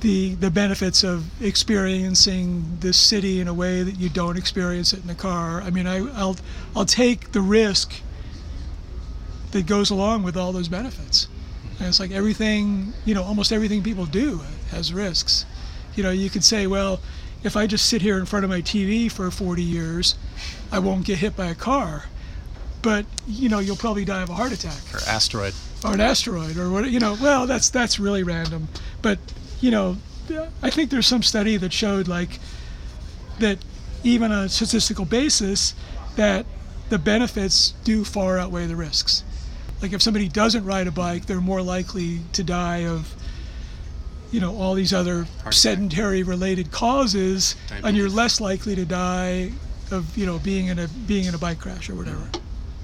the 0.00 0.34
the 0.34 0.50
benefits 0.50 1.02
of 1.02 1.42
experiencing 1.42 2.78
the 2.80 2.92
city 2.92 3.40
in 3.40 3.48
a 3.48 3.54
way 3.54 3.82
that 3.82 3.98
you 3.98 4.08
don't 4.08 4.36
experience 4.36 4.92
it 4.92 5.04
in 5.04 5.10
a 5.10 5.14
car. 5.14 5.60
I 5.62 5.70
mean, 5.70 5.86
I, 5.86 5.98
I'll 6.14 6.36
I'll 6.74 6.84
take 6.84 7.32
the 7.32 7.40
risk 7.40 8.00
that 9.52 9.66
goes 9.66 9.90
along 9.90 10.22
with 10.22 10.36
all 10.36 10.52
those 10.52 10.68
benefits. 10.68 11.28
And 11.78 11.88
it's 11.88 12.00
like 12.00 12.10
everything, 12.10 12.92
you 13.04 13.14
know, 13.14 13.22
almost 13.22 13.52
everything 13.52 13.82
people 13.82 14.06
do 14.06 14.40
has 14.70 14.92
risks. 14.92 15.44
You 15.94 16.02
know, 16.02 16.10
you 16.10 16.30
could 16.30 16.44
say, 16.44 16.66
well, 16.66 17.00
if 17.46 17.56
I 17.56 17.66
just 17.66 17.86
sit 17.86 18.02
here 18.02 18.18
in 18.18 18.26
front 18.26 18.44
of 18.44 18.50
my 18.50 18.60
TV 18.60 19.10
for 19.10 19.30
40 19.30 19.62
years, 19.62 20.16
I 20.72 20.80
won't 20.80 21.04
get 21.06 21.18
hit 21.18 21.36
by 21.36 21.46
a 21.46 21.54
car. 21.54 22.04
But, 22.82 23.06
you 23.26 23.48
know, 23.48 23.60
you'll 23.60 23.76
probably 23.76 24.04
die 24.04 24.22
of 24.22 24.30
a 24.30 24.34
heart 24.34 24.52
attack 24.52 24.80
Or 24.92 24.98
asteroid? 25.08 25.54
or 25.84 25.94
an 25.94 26.00
asteroid 26.00 26.56
or 26.56 26.70
what 26.70 26.90
you 26.90 26.98
know 26.98 27.16
well 27.20 27.46
that's 27.46 27.68
that's 27.68 28.00
really 28.00 28.22
random 28.22 28.66
but 29.02 29.18
you 29.60 29.70
know 29.70 29.94
i 30.62 30.70
think 30.70 30.90
there's 30.90 31.06
some 31.06 31.22
study 31.22 31.58
that 31.58 31.70
showed 31.70 32.08
like 32.08 32.40
that 33.40 33.58
even 34.02 34.32
on 34.32 34.44
a 34.46 34.48
statistical 34.48 35.04
basis 35.04 35.74
that 36.16 36.46
the 36.88 36.98
benefits 36.98 37.74
do 37.84 38.04
far 38.04 38.38
outweigh 38.38 38.66
the 38.66 38.74
risks 38.74 39.22
like 39.82 39.92
if 39.92 40.00
somebody 40.00 40.28
doesn't 40.28 40.64
ride 40.64 40.86
a 40.86 40.90
bike 40.90 41.26
they're 41.26 41.42
more 41.42 41.60
likely 41.62 42.20
to 42.32 42.42
die 42.42 42.86
of 42.86 43.14
you 44.30 44.40
know 44.40 44.56
all 44.56 44.74
these 44.74 44.92
other 44.92 45.26
sedentary 45.50 46.22
related 46.22 46.70
causes 46.70 47.54
and 47.84 47.96
you're 47.96 48.08
less 48.08 48.40
likely 48.40 48.74
to 48.74 48.84
die 48.84 49.50
of 49.90 50.16
you 50.16 50.26
know 50.26 50.38
being 50.38 50.66
in 50.66 50.78
a 50.78 50.88
being 51.06 51.24
in 51.24 51.34
a 51.34 51.38
bike 51.38 51.58
crash 51.58 51.88
or 51.88 51.94
whatever. 51.94 52.28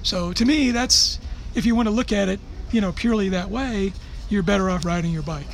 So 0.03 0.33
to 0.33 0.45
me 0.45 0.71
that's 0.71 1.19
if 1.55 1.65
you 1.65 1.75
want 1.75 1.87
to 1.87 1.93
look 1.93 2.11
at 2.11 2.29
it 2.29 2.39
you 2.71 2.81
know 2.81 2.91
purely 2.91 3.29
that 3.29 3.49
way 3.49 3.93
you're 4.29 4.43
better 4.43 4.69
off 4.69 4.85
riding 4.85 5.11
your 5.11 5.23
bike. 5.23 5.47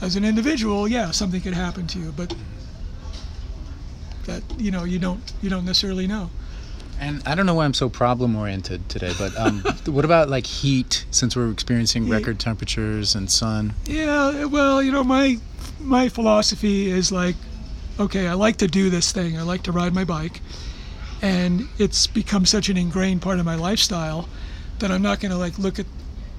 As 0.00 0.16
an 0.16 0.24
individual 0.24 0.88
yeah 0.88 1.10
something 1.10 1.40
could 1.40 1.54
happen 1.54 1.86
to 1.88 1.98
you 1.98 2.12
but 2.16 2.34
that 4.24 4.42
you 4.58 4.70
know 4.70 4.84
you 4.84 4.98
don't 4.98 5.32
you 5.42 5.50
don't 5.50 5.64
necessarily 5.64 6.06
know 6.06 6.30
And 7.00 7.22
I 7.26 7.34
don't 7.34 7.44
know 7.46 7.54
why 7.54 7.64
I'm 7.64 7.74
so 7.74 7.88
problem 7.88 8.36
oriented 8.36 8.88
today, 8.88 9.12
but 9.18 9.36
um, 9.38 9.60
what 9.86 10.04
about 10.04 10.28
like 10.28 10.46
heat? 10.46 11.04
Since 11.10 11.36
we're 11.36 11.50
experiencing 11.50 12.08
record 12.08 12.38
temperatures 12.38 13.14
and 13.14 13.30
sun. 13.30 13.74
yeah 13.86 14.44
well 14.44 14.82
you 14.82 14.90
know 14.92 15.04
my 15.04 15.38
my 15.80 16.08
philosophy 16.08 16.90
is 16.90 17.10
like 17.12 17.36
okay 18.00 18.26
i 18.26 18.32
like 18.32 18.56
to 18.56 18.66
do 18.66 18.90
this 18.90 19.12
thing 19.12 19.38
i 19.38 19.42
like 19.42 19.62
to 19.62 19.72
ride 19.72 19.94
my 19.94 20.04
bike 20.04 20.40
and 21.22 21.68
it's 21.78 22.06
become 22.06 22.44
such 22.46 22.68
an 22.68 22.76
ingrained 22.76 23.22
part 23.22 23.38
of 23.38 23.44
my 23.44 23.54
lifestyle 23.54 24.28
that 24.78 24.90
i'm 24.90 25.02
not 25.02 25.20
going 25.20 25.30
to 25.30 25.36
like 25.38 25.58
look 25.58 25.78
at 25.78 25.86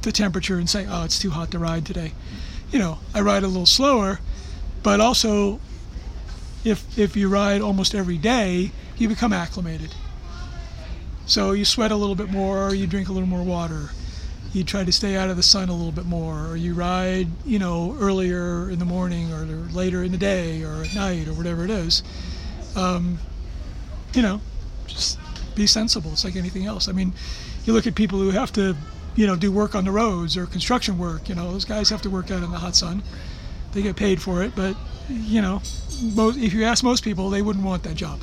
the 0.01 0.11
temperature 0.11 0.57
and 0.57 0.69
say 0.69 0.85
oh 0.89 1.03
it's 1.05 1.19
too 1.19 1.29
hot 1.29 1.51
to 1.51 1.59
ride 1.59 1.85
today 1.85 2.11
you 2.71 2.79
know 2.79 2.97
i 3.13 3.21
ride 3.21 3.43
a 3.43 3.47
little 3.47 3.65
slower 3.65 4.19
but 4.83 4.99
also 4.99 5.59
if 6.63 6.97
if 6.97 7.15
you 7.15 7.29
ride 7.29 7.61
almost 7.61 7.93
every 7.95 8.17
day 8.17 8.71
you 8.97 9.07
become 9.07 9.31
acclimated 9.33 9.93
so 11.25 11.51
you 11.51 11.65
sweat 11.65 11.91
a 11.91 11.95
little 11.95 12.15
bit 12.15 12.29
more 12.29 12.73
you 12.73 12.87
drink 12.87 13.09
a 13.09 13.11
little 13.11 13.27
more 13.27 13.43
water. 13.43 13.89
You 14.53 14.63
try 14.63 14.85
to 14.85 14.91
stay 14.91 15.17
out 15.17 15.29
of 15.29 15.35
the 15.35 15.43
sun 15.43 15.67
a 15.67 15.73
little 15.73 15.91
bit 15.91 16.05
more 16.05 16.47
or 16.47 16.55
you 16.55 16.73
ride 16.73 17.27
you 17.45 17.59
know 17.59 17.95
earlier 17.99 18.69
in 18.69 18.79
the 18.79 18.85
morning 18.85 19.33
or 19.33 19.45
later 19.73 20.03
in 20.03 20.11
the 20.11 20.17
day 20.17 20.63
or 20.63 20.83
at 20.83 20.95
night 20.95 21.27
or 21.27 21.33
whatever 21.33 21.63
it 21.63 21.71
is. 21.71 22.03
Um, 22.75 23.19
you 24.13 24.21
know 24.21 24.41
just 24.87 25.19
be 25.55 25.67
sensible. 25.67 26.11
It's 26.11 26.23
like 26.23 26.35
anything 26.35 26.65
else. 26.65 26.87
I 26.87 26.91
mean 26.91 27.13
you 27.65 27.73
look 27.73 27.87
at 27.87 27.95
people 27.95 28.19
who 28.19 28.31
have 28.31 28.53
to 28.53 28.75
you 29.15 29.25
know 29.25 29.35
do 29.35 29.51
work 29.51 29.75
on 29.75 29.85
the 29.85 29.91
roads 29.91 30.37
or 30.37 30.45
construction 30.45 30.97
work 30.97 31.29
you 31.29 31.35
know 31.35 31.51
those 31.51 31.65
guys 31.65 31.89
have 31.89 32.01
to 32.03 32.09
work 32.09 32.31
out 32.31 32.43
in 32.43 32.51
the 32.51 32.59
hot 32.59 32.75
sun. 32.75 33.01
They 33.73 33.81
get 33.81 33.95
paid 33.95 34.21
for 34.21 34.41
it 34.43 34.55
but 34.55 34.77
you 35.09 35.41
know 35.41 35.61
most, 36.01 36.37
if 36.37 36.53
you 36.53 36.63
ask 36.63 36.83
most 36.83 37.03
people 37.03 37.29
they 37.29 37.41
wouldn't 37.41 37.65
want 37.65 37.83
that 37.83 37.95
job 37.95 38.19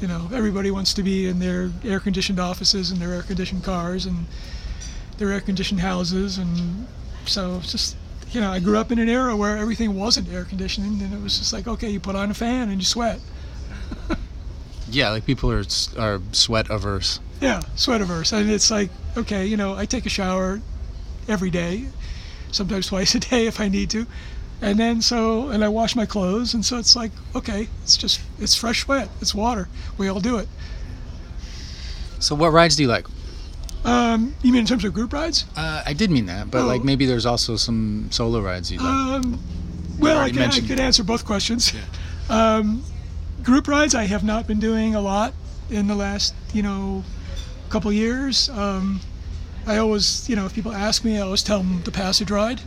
You 0.00 0.08
know, 0.08 0.28
everybody 0.32 0.70
wants 0.70 0.92
to 0.94 1.02
be 1.02 1.26
in 1.26 1.38
their 1.38 1.70
air-conditioned 1.84 2.38
offices 2.38 2.90
and 2.90 3.00
their 3.00 3.14
air-conditioned 3.14 3.64
cars 3.64 4.04
and 4.04 4.26
their 5.18 5.32
air-conditioned 5.32 5.80
houses, 5.80 6.36
and 6.36 6.86
so 7.24 7.56
it's 7.56 7.72
just 7.72 7.96
you 8.32 8.40
know, 8.40 8.50
I 8.50 8.58
grew 8.58 8.76
up 8.76 8.92
in 8.92 8.98
an 8.98 9.08
era 9.08 9.34
where 9.36 9.56
everything 9.56 9.94
wasn't 9.94 10.30
air 10.30 10.44
conditioning, 10.44 11.00
and 11.00 11.14
it 11.14 11.22
was 11.22 11.38
just 11.38 11.52
like, 11.52 11.66
okay, 11.66 11.88
you 11.88 12.00
put 12.00 12.16
on 12.16 12.30
a 12.30 12.34
fan 12.34 12.68
and 12.68 12.78
you 12.78 12.84
sweat. 12.84 13.20
Yeah, 14.88 15.10
like 15.10 15.26
people 15.26 15.50
are 15.50 15.64
are 15.98 16.20
sweat 16.30 16.70
averse. 16.70 17.18
Yeah, 17.40 17.60
sweat 17.74 18.00
averse, 18.00 18.32
and 18.32 18.48
it's 18.48 18.70
like, 18.70 18.90
okay, 19.16 19.44
you 19.44 19.56
know, 19.56 19.74
I 19.74 19.84
take 19.84 20.06
a 20.06 20.08
shower 20.08 20.60
every 21.28 21.50
day, 21.50 21.86
sometimes 22.52 22.86
twice 22.86 23.14
a 23.16 23.18
day 23.18 23.46
if 23.46 23.58
I 23.60 23.68
need 23.68 23.90
to, 23.90 24.06
and 24.62 24.78
then 24.78 25.00
so, 25.02 25.48
and 25.50 25.64
I 25.64 25.68
wash 25.68 25.94
my 25.96 26.06
clothes, 26.06 26.54
and 26.54 26.64
so 26.64 26.78
it's 26.78 26.96
like, 26.96 27.12
okay, 27.34 27.68
it's 27.82 27.96
just, 27.96 28.20
it's 28.38 28.54
fresh 28.54 28.82
sweat, 28.84 29.08
it's 29.20 29.34
water. 29.34 29.68
We 29.98 30.08
all 30.08 30.20
do 30.20 30.38
it. 30.38 30.48
So 32.18 32.34
what 32.34 32.52
rides 32.52 32.76
do 32.76 32.82
you 32.82 32.88
like? 32.88 33.06
Um, 33.84 34.34
you 34.42 34.52
mean 34.52 34.62
in 34.62 34.66
terms 34.66 34.84
of 34.84 34.92
group 34.94 35.12
rides? 35.12 35.44
Uh, 35.56 35.82
I 35.86 35.92
did 35.92 36.10
mean 36.10 36.26
that, 36.26 36.50
but 36.50 36.62
Oh. 36.62 36.66
like 36.66 36.82
maybe 36.82 37.06
there's 37.06 37.26
also 37.26 37.56
some 37.56 38.08
solo 38.10 38.40
rides 38.40 38.72
you 38.72 38.78
like. 38.78 38.86
Um, 38.88 39.38
well, 40.00 40.18
I, 40.18 40.30
can, 40.30 40.50
I 40.50 40.60
could 40.60 40.80
answer 40.80 41.04
both 41.04 41.24
questions. 41.24 41.72
Um, 42.28 42.82
group 43.42 43.68
rides, 43.68 43.94
I 43.94 44.04
have 44.04 44.24
not 44.24 44.46
been 44.46 44.58
doing 44.58 44.94
a 44.94 45.00
lot 45.00 45.32
in 45.70 45.86
the 45.86 45.94
last, 45.94 46.34
you 46.52 46.62
know, 46.62 47.04
couple 47.70 47.92
years. 47.92 48.48
Um, 48.50 49.00
I 49.66 49.76
always, 49.78 50.28
you 50.28 50.34
know, 50.36 50.46
if 50.46 50.54
people 50.54 50.72
ask 50.72 51.04
me, 51.04 51.18
I 51.18 51.20
always 51.20 51.42
tell 51.42 51.58
them 51.58 51.82
the 51.84 51.90
passage 51.92 52.30
ride, 52.30 52.60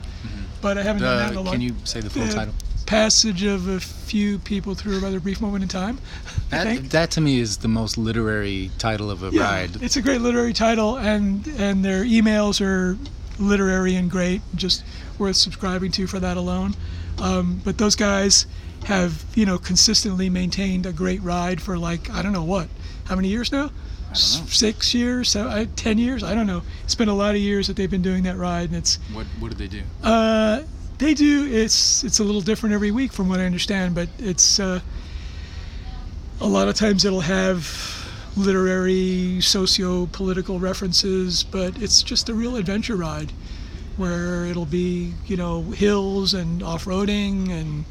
but 0.61 0.77
I 0.77 0.83
haven't 0.83 1.01
done 1.01 1.17
that 1.17 1.31
in 1.31 1.37
a 1.37 1.41
long. 1.41 1.53
can 1.53 1.61
you 1.61 1.75
say 1.83 2.01
the 2.01 2.09
full 2.09 2.23
Uh, 2.23 2.31
title? 2.31 2.53
Passage 2.85 3.43
of 3.43 3.67
a 3.67 3.79
few 3.79 4.39
people 4.39 4.73
through 4.73 4.97
a 4.97 4.99
rather 4.99 5.19
brief 5.19 5.39
moment 5.41 5.61
in 5.61 5.69
time. 5.69 5.99
That, 6.49 6.89
that 6.89 7.11
to 7.11 7.21
me 7.21 7.39
is 7.39 7.57
the 7.57 7.67
most 7.67 7.97
literary 7.99 8.71
title 8.79 9.11
of 9.11 9.21
a 9.21 9.29
Yeah, 9.29 9.43
ride. 9.43 9.81
It's 9.83 9.95
a 9.95 10.01
great 10.01 10.21
literary 10.21 10.53
title, 10.53 10.97
and 10.97 11.45
and 11.59 11.85
their 11.85 12.03
emails 12.03 12.59
are 12.61 12.97
literary 13.37 13.95
and 13.95 14.09
great, 14.09 14.41
just 14.55 14.83
worth 15.19 15.35
subscribing 15.35 15.91
to 15.91 16.07
for 16.07 16.19
that 16.19 16.35
alone. 16.35 16.73
Um, 17.21 17.61
but 17.63 17.77
those 17.77 17.95
guys 17.95 18.47
have, 18.85 19.23
you 19.35 19.45
know, 19.45 19.57
consistently 19.59 20.29
maintained 20.29 20.85
a 20.87 20.91
great 20.91 21.21
ride 21.21 21.61
for 21.61 21.77
like 21.77 22.09
I 22.09 22.21
don't 22.23 22.33
know 22.33 22.43
what, 22.43 22.69
how 23.05 23.15
many 23.15 23.27
years 23.27 23.51
now? 23.51 23.69
Six 24.13 24.93
years, 24.93 25.29
so, 25.29 25.47
I, 25.47 25.65
ten 25.75 25.97
years? 25.97 26.23
I 26.23 26.33
don't 26.33 26.47
know. 26.47 26.63
It's 26.83 26.95
been 26.95 27.09
a 27.09 27.13
lot 27.13 27.35
of 27.35 27.41
years 27.41 27.67
that 27.67 27.75
they've 27.75 27.91
been 27.91 28.01
doing 28.01 28.23
that 28.23 28.37
ride, 28.37 28.69
and 28.69 28.75
it's 28.75 28.97
What 29.13 29.25
what 29.39 29.51
do 29.51 29.57
they 29.57 29.67
do? 29.67 29.83
uh, 30.03 30.63
they 30.97 31.13
do. 31.13 31.45
It's 31.51 32.03
it's 32.03 32.19
a 32.19 32.23
little 32.23 32.41
different 32.41 32.73
every 32.73 32.91
week, 32.91 33.13
from 33.13 33.29
what 33.29 33.39
I 33.39 33.45
understand. 33.45 33.93
But 33.95 34.09
it's 34.17 34.59
uh, 34.59 34.79
a 36.41 36.47
lot 36.47 36.67
of 36.67 36.75
times 36.75 37.05
it'll 37.05 37.21
have 37.21 37.67
literary, 38.35 39.41
socio-political 39.41 40.59
references, 40.59 41.43
but 41.43 41.81
it's 41.81 42.01
just 42.03 42.29
a 42.29 42.33
real 42.33 42.55
adventure 42.55 42.95
ride, 42.95 43.31
where 43.97 44.45
it'll 44.45 44.65
be 44.65 45.13
you 45.27 45.37
know 45.37 45.61
hills 45.63 46.33
and 46.33 46.63
off-roading 46.63 47.49
and 47.49 47.85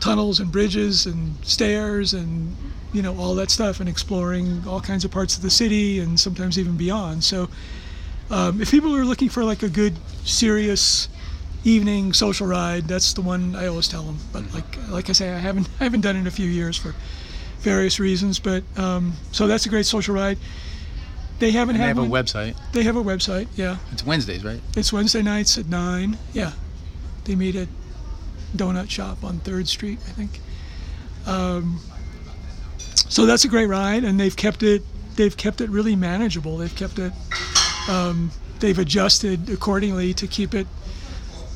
tunnels 0.00 0.38
and 0.38 0.52
bridges 0.52 1.06
and 1.06 1.34
stairs 1.44 2.12
and 2.12 2.54
you 2.94 3.02
know 3.02 3.14
all 3.18 3.34
that 3.34 3.50
stuff 3.50 3.80
and 3.80 3.88
exploring 3.88 4.62
all 4.66 4.80
kinds 4.80 5.04
of 5.04 5.10
parts 5.10 5.36
of 5.36 5.42
the 5.42 5.50
city 5.50 5.98
and 6.00 6.18
sometimes 6.18 6.58
even 6.58 6.76
beyond. 6.76 7.22
So 7.24 7.48
um, 8.30 8.62
if 8.62 8.70
people 8.70 8.94
are 8.96 9.04
looking 9.04 9.28
for 9.28 9.44
like 9.44 9.62
a 9.62 9.68
good, 9.68 9.94
serious 10.24 11.08
evening 11.64 12.12
social 12.12 12.46
ride, 12.46 12.84
that's 12.84 13.12
the 13.12 13.20
one 13.22 13.56
I 13.56 13.66
always 13.66 13.88
tell 13.88 14.04
them. 14.04 14.18
But 14.32 14.54
like 14.54 14.88
like 14.88 15.10
I 15.10 15.12
say, 15.12 15.30
I 15.32 15.38
haven't 15.38 15.68
I 15.80 15.84
haven't 15.84 16.00
done 16.02 16.16
it 16.16 16.20
in 16.20 16.26
a 16.26 16.30
few 16.30 16.48
years 16.48 16.76
for 16.78 16.94
various 17.58 17.98
reasons. 17.98 18.38
But 18.38 18.62
um, 18.78 19.14
so 19.32 19.46
that's 19.46 19.66
a 19.66 19.68
great 19.68 19.86
social 19.86 20.14
ride. 20.14 20.38
They 21.40 21.50
haven't 21.50 21.74
And 21.74 21.82
they 21.82 21.88
had 21.88 21.96
have 21.96 22.06
a 22.06 22.08
website. 22.08 22.54
They 22.72 22.84
have 22.84 22.96
a 22.96 23.02
website. 23.02 23.48
Yeah, 23.56 23.78
It's 23.90 24.06
Wednesdays, 24.06 24.44
right? 24.44 24.60
it's 24.76 24.92
Wednesday 24.92 25.20
nights 25.20 25.58
at 25.58 25.66
nine. 25.66 26.16
Yeah, 26.32 26.52
they 27.24 27.34
meet 27.34 27.56
at 27.56 27.66
Donut 28.56 28.88
Shop 28.88 29.24
on 29.24 29.40
Third 29.40 29.66
Street, 29.66 29.98
I 30.06 30.10
think. 30.12 30.40
Um, 31.26 31.80
so 33.08 33.26
that's 33.26 33.44
a 33.44 33.48
great 33.48 33.66
ride, 33.66 34.04
and 34.04 34.18
they've 34.18 34.36
kept 34.36 34.62
it. 34.62 34.82
They've 35.16 35.36
kept 35.36 35.60
it 35.60 35.70
really 35.70 35.94
manageable. 35.96 36.56
They've 36.56 36.74
kept 36.74 36.98
it. 36.98 37.12
Um, 37.88 38.30
they've 38.60 38.78
adjusted 38.78 39.50
accordingly 39.50 40.14
to 40.14 40.26
keep 40.26 40.54
it 40.54 40.66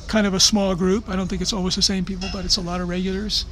kind 0.07 0.25
of 0.25 0.33
a 0.33 0.39
small 0.39 0.75
group. 0.75 1.09
I 1.09 1.15
don't 1.15 1.27
think 1.27 1.41
it's 1.41 1.53
always 1.53 1.75
the 1.75 1.81
same 1.81 2.05
people, 2.05 2.29
but 2.31 2.45
it's 2.45 2.57
a 2.57 2.61
lot 2.61 2.81
of 2.81 2.89
regulars. 2.89 3.45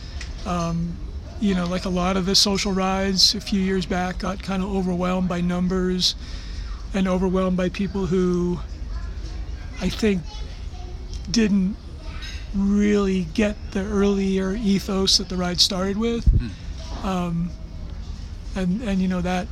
Um, 0.46 0.98
you 1.40 1.54
know, 1.54 1.66
like 1.66 1.86
a 1.86 1.90
lot 1.90 2.18
of 2.18 2.26
the 2.26 2.36
social 2.36 2.72
rides 2.72 3.36
a 3.36 3.42
few 3.42 3.62
years 3.62 3.86
back 3.86 4.20
got 4.20 4.42
kind 4.42 4.64
of 4.64 4.74
overwhelmed 4.76 5.30
by 5.30 5.42
numbers 5.42 6.16
and 6.94 7.08
overwhelmed 7.08 7.58
by 7.58 7.70
people 7.70 8.08
who 8.08 8.60
I 9.82 9.90
think 9.90 10.24
didn't 11.30 11.76
really 12.56 13.26
get 13.34 13.56
the 13.72 13.82
earlier 13.82 14.54
ethos 14.54 15.18
that 15.18 15.30
the 15.30 15.36
ride 15.36 15.60
started 15.60 15.98
with. 15.98 16.28
Um, 17.04 17.52
and, 18.58 18.82
and 18.82 19.02
you 19.02 19.08
know 19.08 19.22
that 19.22 19.48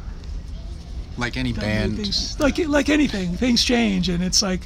Like 1.17 1.37
any 1.37 1.51
that 1.53 1.61
band. 1.61 1.97
things, 1.97 2.39
like 2.39 2.57
like 2.67 2.89
anything, 2.89 3.35
things 3.37 3.63
change, 3.63 4.09
and 4.09 4.23
it's 4.23 4.41
like, 4.41 4.61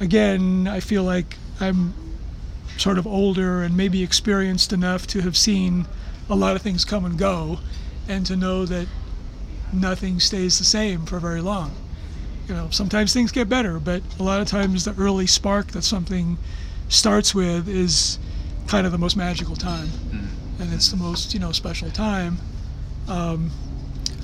again, 0.00 0.66
I 0.66 0.80
feel 0.80 1.04
like 1.04 1.36
I'm 1.60 1.94
sort 2.76 2.98
of 2.98 3.06
older 3.06 3.62
and 3.62 3.76
maybe 3.76 4.02
experienced 4.02 4.72
enough 4.72 5.06
to 5.08 5.20
have 5.20 5.36
seen 5.36 5.86
a 6.28 6.34
lot 6.34 6.56
of 6.56 6.62
things 6.62 6.84
come 6.84 7.04
and 7.04 7.18
go, 7.18 7.58
and 8.08 8.26
to 8.26 8.36
know 8.36 8.66
that 8.66 8.86
nothing 9.72 10.18
stays 10.18 10.58
the 10.58 10.64
same 10.64 11.06
for 11.06 11.20
very 11.20 11.40
long. 11.40 11.72
You 12.48 12.54
know, 12.54 12.68
sometimes 12.70 13.12
things 13.12 13.30
get 13.30 13.48
better, 13.48 13.78
but 13.78 14.02
a 14.18 14.22
lot 14.22 14.40
of 14.40 14.48
times 14.48 14.84
the 14.84 14.94
early 14.98 15.26
spark 15.26 15.68
that 15.68 15.82
something 15.82 16.38
starts 16.88 17.32
with 17.34 17.68
is 17.68 18.18
kind 18.66 18.86
of 18.86 18.92
the 18.92 18.98
most 18.98 19.16
magical 19.16 19.54
time, 19.54 19.86
mm. 19.86 20.26
and 20.58 20.72
it's 20.72 20.88
the 20.88 20.96
most 20.96 21.32
you 21.34 21.38
know 21.40 21.52
special 21.52 21.90
time. 21.90 22.38
Um, 23.10 23.50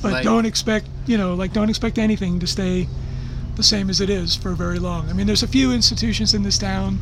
but 0.03 0.13
Like- 0.13 0.25
don't 0.25 0.47
expect 0.47 0.87
you 1.07 1.19
know 1.19 1.35
like 1.35 1.53
don't 1.53 1.69
expect 1.69 1.99
anything 1.99 2.39
to 2.41 2.47
stay 2.47 2.89
the 3.57 3.63
same 3.63 3.91
as 3.91 4.01
it 4.01 4.11
is 4.11 4.37
for 4.37 4.53
very 4.53 4.79
long. 4.79 5.09
I 5.09 5.15
mean, 5.15 5.27
there's 5.27 5.43
a 5.43 5.49
few 5.49 5.73
institutions 5.73 6.35
in 6.35 6.43
this 6.43 6.59
town, 6.59 7.01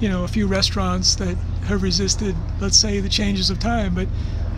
you 0.00 0.08
know, 0.08 0.24
a 0.24 0.28
few 0.28 0.46
restaurants 0.48 1.14
that 1.16 1.36
have 1.66 1.82
resisted, 1.82 2.34
let's 2.60 2.76
say, 2.76 2.98
the 2.98 3.08
changes 3.08 3.48
of 3.48 3.60
time, 3.60 3.94
but 3.94 4.08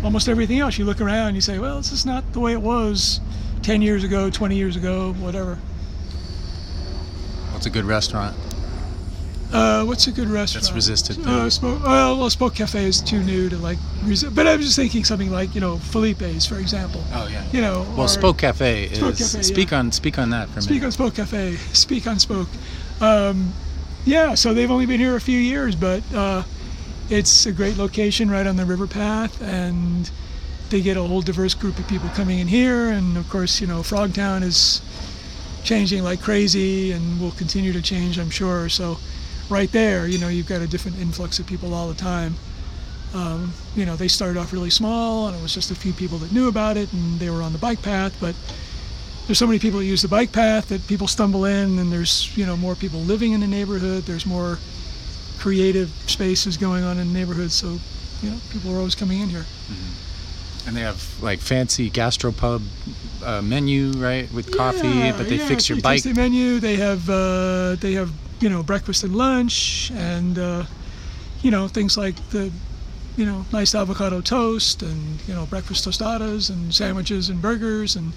almost 0.03 0.29
everything 0.29 0.61
else, 0.61 0.79
you 0.79 0.87
look 0.87 1.01
around, 1.01 1.35
you 1.35 1.43
say, 1.43 1.59
well, 1.59 1.77
this 1.77 1.93
is 1.93 2.07
not 2.07 2.33
the 2.33 2.41
way 2.41 2.53
it 2.53 2.63
was 2.63 3.21
10 3.63 3.83
years 3.83 4.03
ago, 4.03 4.31
20 4.31 4.57
years 4.57 4.77
ago, 4.77 5.13
whatever. 5.15 5.59
What's 7.53 7.67
a 7.67 7.71
good 7.71 7.85
restaurant? 7.85 8.35
Uh, 9.53 9.85
what's 9.85 10.07
a 10.09 10.13
good 10.13 10.29
restaurant? 10.29 10.65
That's 10.65 10.75
resisted 10.75 11.25
Uh, 11.27 11.49
Spoke, 11.49 11.83
well, 11.85 12.19
well, 12.19 12.31
Spoke 12.31 12.55
Cafe 12.57 12.85
is 12.85 13.01
too 13.01 13.23
new 13.23 13.49
to 13.49 13.57
like, 13.57 13.79
resi- 14.05 14.35
but 14.35 14.47
I 14.47 14.57
was 14.57 14.67
just 14.67 14.77
thinking 14.77 15.05
something 15.05 15.31
like, 15.31 15.55
you 15.55 15.61
know, 15.61 15.77
Philippe's, 15.79 16.47
for 16.47 16.57
example. 16.59 17.03
Oh 17.13 17.29
yeah. 17.31 17.45
You 17.53 17.61
know, 17.61 17.87
Well, 17.97 18.09
Spoke 18.09 18.39
Cafe 18.39 18.85
is. 18.85 18.99
Spoke 18.99 19.17
Cafe, 19.17 19.43
speak 19.43 19.71
yeah. 19.71 19.79
on 19.79 19.93
speak 19.93 20.19
on 20.19 20.31
that 20.31 20.49
for 20.51 20.59
a 20.59 20.63
Speak 20.63 20.83
on 20.83 20.91
Spoke 20.91 21.15
Cafe. 21.15 21.57
Speak 21.73 22.07
on 22.07 22.19
Spoke. 22.19 22.49
Um, 23.01 23.53
yeah, 24.05 24.35
so 24.35 24.53
they've 24.53 24.71
only 24.71 24.87
been 24.87 25.01
here 25.01 25.17
a 25.17 25.21
few 25.21 25.39
years, 25.39 25.75
but 25.77 26.03
uh, 26.15 26.43
it's 27.09 27.47
a 27.47 27.53
great 27.53 27.77
location 27.77 28.31
right 28.31 28.47
on 28.47 28.57
the 28.57 28.65
river 28.65 28.87
path, 28.87 29.41
and 29.43 30.11
they 30.71 30.81
get 30.81 30.97
a 30.97 31.03
whole 31.03 31.23
diverse 31.23 31.55
group 31.55 31.79
of 31.79 31.87
people 31.89 32.09
coming 32.11 32.39
in 32.41 32.49
here. 32.49 32.89
And 32.91 33.17
of 33.17 33.29
course, 33.31 33.61
you 33.61 33.67
know, 33.67 33.81
Frogtown 33.81 34.43
is 34.43 34.81
changing 35.65 36.03
like 36.05 36.21
crazy, 36.21 36.93
and 36.93 37.21
will 37.21 37.33
continue 37.33 37.73
to 37.73 37.83
change, 37.83 38.19
I'm 38.19 38.31
sure. 38.31 38.69
So, 38.69 38.99
right 39.49 39.71
there, 39.73 40.07
you 40.07 40.19
know, 40.19 40.29
you've 40.29 40.49
got 40.49 40.61
a 40.63 40.67
different 40.67 40.99
influx 40.99 41.39
of 41.39 41.47
people 41.47 41.75
all 41.75 41.89
the 41.89 41.95
time. 41.95 42.35
Um, 43.15 43.53
you 43.75 43.87
know, 43.87 43.97
they 43.97 44.09
started 44.09 44.39
off 44.39 44.53
really 44.53 44.71
small, 44.71 45.29
and 45.29 45.37
it 45.37 45.43
was 45.43 45.55
just 45.55 45.71
a 45.71 45.75
few 45.75 45.93
people 45.93 46.19
that 46.19 46.33
knew 46.33 46.49
about 46.49 46.77
it, 46.77 46.93
and 46.93 47.19
they 47.19 47.31
were 47.31 47.43
on 47.43 47.53
the 47.53 47.59
bike 47.59 47.81
path, 47.83 48.15
but 48.21 48.35
there's 49.27 49.39
so 49.39 49.47
many 49.47 49.59
people 49.59 49.81
that 49.81 49.87
use 49.87 50.03
the 50.03 50.09
bike 50.09 50.33
path 50.33 50.69
that 50.69 50.87
people 50.87 51.09
stumble 51.09 51.47
in 51.47 51.81
and 51.81 51.91
there's 51.91 52.37
you 52.37 52.47
know 52.47 52.57
more 52.57 52.77
people 52.77 53.01
living 53.01 53.33
in 53.33 53.41
the 53.41 53.47
neighborhood 53.49 54.05
there's 54.05 54.25
more 54.25 54.57
creative 55.37 55.89
spaces 56.07 56.57
going 56.57 56.85
on 56.85 56.97
in 57.01 57.09
the 57.09 57.13
neighborhood 57.13 57.51
so 57.51 57.77
you 58.23 58.31
know 58.31 58.37
people 58.53 58.73
are 58.73 58.79
always 58.79 58.95
coming 58.95 59.21
in 59.21 59.29
here 59.29 59.45
And 60.69 60.77
they 60.77 60.83
have 60.83 61.03
like 61.21 61.41
fancy 61.41 61.91
gastropub 61.91 62.63
uh, 63.25 63.43
menu, 63.43 63.91
right, 63.99 64.31
with 64.33 64.57
coffee, 64.57 64.87
Yeah, 64.89 65.17
but 65.17 65.29
they 65.29 65.37
yeah, 65.39 65.49
fix 65.49 65.69
your 65.69 65.81
bike. 65.81 66.05
menu 66.15 66.61
they 66.61 66.77
have 66.77 67.09
uh, 67.11 67.75
they 67.81 67.95
have 67.95 68.11
you 68.41 68.49
know 68.49 68.63
breakfast 68.63 69.03
and 69.05 69.15
lunch 69.17 69.91
and 69.95 70.39
uh, 70.39 70.65
you 71.43 71.51
know 71.51 71.69
things 71.69 71.97
like 71.97 72.17
the 72.31 72.51
you 73.17 73.25
know 73.25 73.45
nice 73.53 73.75
avocado 73.75 74.21
toast 74.21 74.83
and 74.83 75.27
you 75.27 75.35
know 75.35 75.47
breakfast 75.47 75.87
tostadas 75.87 76.51
and 76.51 76.75
sandwiches 76.75 77.31
and 77.31 77.41
burgers 77.41 77.97
and 77.97 78.13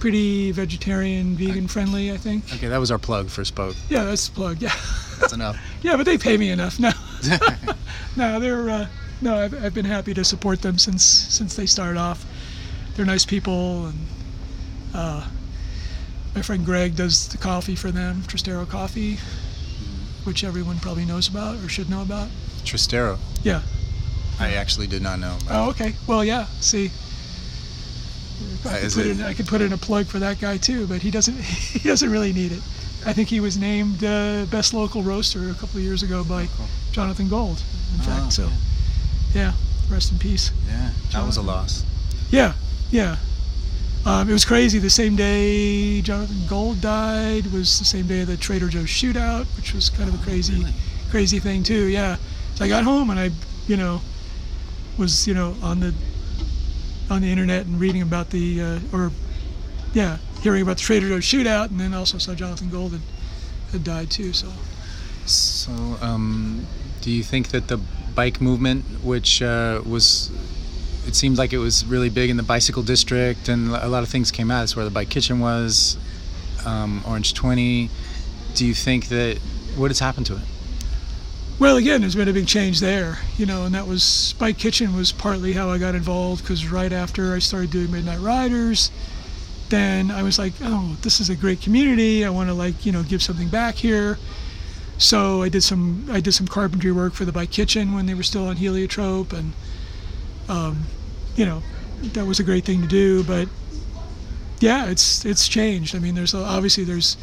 pretty 0.00 0.50
vegetarian 0.52 1.36
vegan 1.36 1.68
friendly 1.68 2.10
i 2.12 2.16
think 2.16 2.44
Okay, 2.54 2.66
that 2.68 2.78
was 2.78 2.90
our 2.90 2.98
plug 2.98 3.28
for 3.28 3.44
Spoke. 3.44 3.76
yeah 3.88 4.04
that's 4.04 4.28
the 4.28 4.34
plug 4.34 4.60
yeah 4.60 4.74
That's 5.20 5.32
enough. 5.32 5.56
Yeah, 5.82 5.96
but 5.98 6.06
they 6.06 6.16
pay 6.16 6.38
me 6.38 6.48
enough. 6.50 6.80
No, 6.80 6.90
no, 8.16 8.40
they're 8.40 8.70
uh, 8.70 8.86
no. 9.20 9.36
I've, 9.36 9.52
I've 9.64 9.74
been 9.74 9.84
happy 9.84 10.14
to 10.14 10.24
support 10.24 10.62
them 10.62 10.78
since 10.78 11.04
since 11.04 11.54
they 11.56 11.66
started 11.66 11.98
off. 12.00 12.24
they're 12.96 13.04
nice 13.04 13.26
people, 13.26 13.86
and 13.88 13.98
uh, 14.94 15.28
my 16.34 16.40
friend 16.40 16.64
Greg 16.64 16.96
does 16.96 17.28
the 17.28 17.36
coffee 17.36 17.76
for 17.76 17.90
them, 17.90 18.22
Tristero 18.22 18.66
Coffee, 18.66 19.18
which 20.26 20.44
everyone 20.44 20.78
probably 20.78 21.04
knows 21.04 21.28
about 21.28 21.56
or 21.62 21.68
should 21.68 21.88
know 21.90 22.02
about. 22.02 22.28
Tristero. 22.64 23.18
Yeah. 23.42 23.62
I 24.40 24.54
actually 24.54 24.86
did 24.86 25.02
not 25.02 25.18
know. 25.20 25.36
Oh, 25.50 25.70
okay. 25.70 25.94
Well, 26.06 26.24
yeah. 26.24 26.46
See, 26.60 26.90
I 28.64 28.68
Uh, 28.68 28.80
could, 28.80 28.92
put 28.92 29.06
it- 29.06 29.10
in, 29.18 29.22
I 29.22 29.34
could 29.34 29.46
put 29.46 29.60
in 29.60 29.72
a 29.72 29.76
plug 29.78 30.06
for 30.06 30.18
that 30.18 30.40
guy 30.40 30.56
too, 30.56 30.86
but 30.86 31.02
he 31.02 31.10
doesn't. 31.10 31.38
He 31.74 31.88
doesn't 31.88 32.10
really 32.10 32.32
need 32.32 32.52
it. 32.52 32.60
I 33.06 33.12
think 33.12 33.28
he 33.28 33.38
was 33.40 33.56
named 33.58 34.02
uh, 34.02 34.46
best 34.46 34.72
local 34.72 35.02
roaster 35.02 35.50
a 35.50 35.54
couple 35.54 35.76
of 35.78 35.84
years 35.84 36.02
ago 36.02 36.24
by 36.24 36.46
cool. 36.56 36.66
Jonathan 36.92 37.28
Gold. 37.28 37.62
In 37.94 38.00
Oh, 38.00 38.04
fact, 38.04 38.32
so 38.32 38.44
yeah. 38.44 38.50
yeah, 39.34 39.52
rest 39.90 40.10
in 40.12 40.18
peace. 40.18 40.50
Yeah, 40.66 40.90
that 41.12 41.26
was 41.26 41.36
a 41.36 41.42
loss. 41.42 41.84
Yeah, 42.30 42.54
yeah. 42.90 43.16
Um, 44.06 44.28
it 44.28 44.32
was 44.32 44.44
crazy. 44.44 44.78
The 44.78 44.90
same 44.90 45.16
day 45.16 46.02
Jonathan 46.02 46.46
Gold 46.46 46.80
died 46.80 47.46
was 47.46 47.78
the 47.78 47.86
same 47.86 48.06
day 48.06 48.24
the 48.24 48.36
Trader 48.36 48.68
Joe's 48.68 48.86
shootout, 48.86 49.46
which 49.56 49.72
was 49.72 49.88
kind 49.88 50.08
of 50.08 50.20
a 50.20 50.24
crazy, 50.24 50.58
really? 50.58 50.72
crazy 51.10 51.38
thing 51.38 51.62
too. 51.62 51.86
Yeah. 51.86 52.16
So 52.54 52.64
I 52.64 52.68
got 52.68 52.84
home 52.84 53.10
and 53.10 53.18
I, 53.18 53.30
you 53.66 53.76
know, 53.76 54.02
was 54.98 55.26
you 55.26 55.34
know 55.34 55.56
on 55.62 55.80
the 55.80 55.94
on 57.10 57.22
the 57.22 57.30
internet 57.30 57.66
and 57.66 57.80
reading 57.80 58.02
about 58.02 58.30
the 58.30 58.60
uh, 58.60 58.78
or 58.92 59.10
yeah, 59.94 60.18
hearing 60.42 60.62
about 60.62 60.76
the 60.76 60.82
Trader 60.82 61.08
Joe's 61.08 61.24
shootout, 61.24 61.70
and 61.70 61.80
then 61.80 61.94
also 61.94 62.18
saw 62.18 62.34
Jonathan 62.34 62.68
Gold 62.68 62.92
had, 62.92 63.00
had 63.72 63.84
died 63.84 64.10
too. 64.10 64.32
So 64.32 64.48
So, 65.24 65.72
um, 66.02 66.66
do 67.00 67.10
you 67.10 67.22
think 67.22 67.48
that 67.48 67.68
the 67.68 67.78
bike 68.14 68.40
movement, 68.40 68.84
which 69.02 69.40
uh, 69.40 69.80
was, 69.86 70.30
it 71.06 71.14
seemed 71.14 71.38
like 71.38 71.52
it 71.52 71.58
was 71.58 71.84
really 71.84 72.10
big 72.10 72.30
in 72.30 72.36
the 72.36 72.42
bicycle 72.42 72.82
district, 72.82 73.48
and 73.48 73.70
a 73.70 73.88
lot 73.88 74.02
of 74.02 74.08
things 74.08 74.30
came 74.30 74.50
out. 74.50 74.60
That's 74.60 74.76
where 74.76 74.84
the 74.84 74.90
bike 74.90 75.10
kitchen 75.10 75.40
was, 75.40 75.96
um, 76.64 77.02
Orange 77.06 77.34
Twenty. 77.34 77.90
Do 78.54 78.66
you 78.66 78.74
think 78.74 79.08
that 79.08 79.38
what 79.76 79.90
has 79.90 79.98
happened 79.98 80.26
to 80.26 80.34
it? 80.34 80.42
Well, 81.58 81.76
again, 81.76 82.00
there's 82.00 82.16
been 82.16 82.28
a 82.28 82.32
big 82.32 82.48
change 82.48 82.80
there, 82.80 83.18
you 83.36 83.46
know, 83.46 83.64
and 83.64 83.74
that 83.76 83.86
was 83.86 84.34
Bike 84.40 84.58
Kitchen 84.58 84.96
was 84.96 85.12
partly 85.12 85.52
how 85.52 85.70
I 85.70 85.78
got 85.78 85.94
involved 85.94 86.42
because 86.42 86.68
right 86.68 86.92
after 86.92 87.32
I 87.32 87.38
started 87.38 87.70
doing 87.70 87.92
Midnight 87.92 88.18
Ridazz, 88.18 88.90
then 89.68 90.10
I 90.10 90.24
was 90.24 90.36
like, 90.36 90.52
oh, 90.62 90.96
this 91.02 91.20
is 91.20 91.30
a 91.30 91.36
great 91.36 91.60
community. 91.60 92.24
I 92.24 92.30
want 92.30 92.48
to 92.48 92.54
like, 92.54 92.84
you 92.84 92.90
know, 92.90 93.04
give 93.04 93.22
something 93.22 93.48
back 93.48 93.76
here. 93.76 94.18
So 94.98 95.42
I 95.42 95.48
did 95.48 95.62
some 95.62 96.08
I 96.10 96.20
did 96.20 96.32
some 96.32 96.48
carpentry 96.48 96.90
work 96.90 97.14
for 97.14 97.24
the 97.24 97.32
Bike 97.32 97.50
Kitchen 97.50 97.94
when 97.94 98.06
they 98.06 98.14
were 98.14 98.22
still 98.22 98.46
on 98.48 98.56
Heliotrope, 98.56 99.32
and 99.32 99.52
um, 100.48 100.84
you 101.36 101.44
know, 101.44 101.62
that 102.12 102.26
was 102.26 102.40
a 102.40 102.44
great 102.44 102.64
thing 102.64 102.82
to 102.82 102.88
do. 102.88 103.24
But 103.24 103.48
yeah, 104.60 104.86
it's 104.86 105.24
it's 105.24 105.48
changed. 105.48 105.94
I 105.94 105.98
mean, 105.98 106.14
there's 106.14 106.34
a, 106.34 106.38
obviously 106.38 106.84
there's 106.84 107.16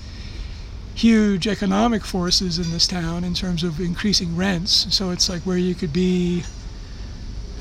huge 0.94 1.48
economic 1.48 2.04
forces 2.04 2.60
in 2.60 2.70
this 2.72 2.86
town 2.86 3.24
in 3.24 3.34
terms 3.34 3.64
of 3.64 3.80
increasing 3.80 4.36
rents. 4.36 4.94
So 4.96 5.12
it's 5.12 5.30
like 5.30 5.42
where 5.44 5.58
you 5.58 5.74
could 5.74 5.94
be 5.94 6.44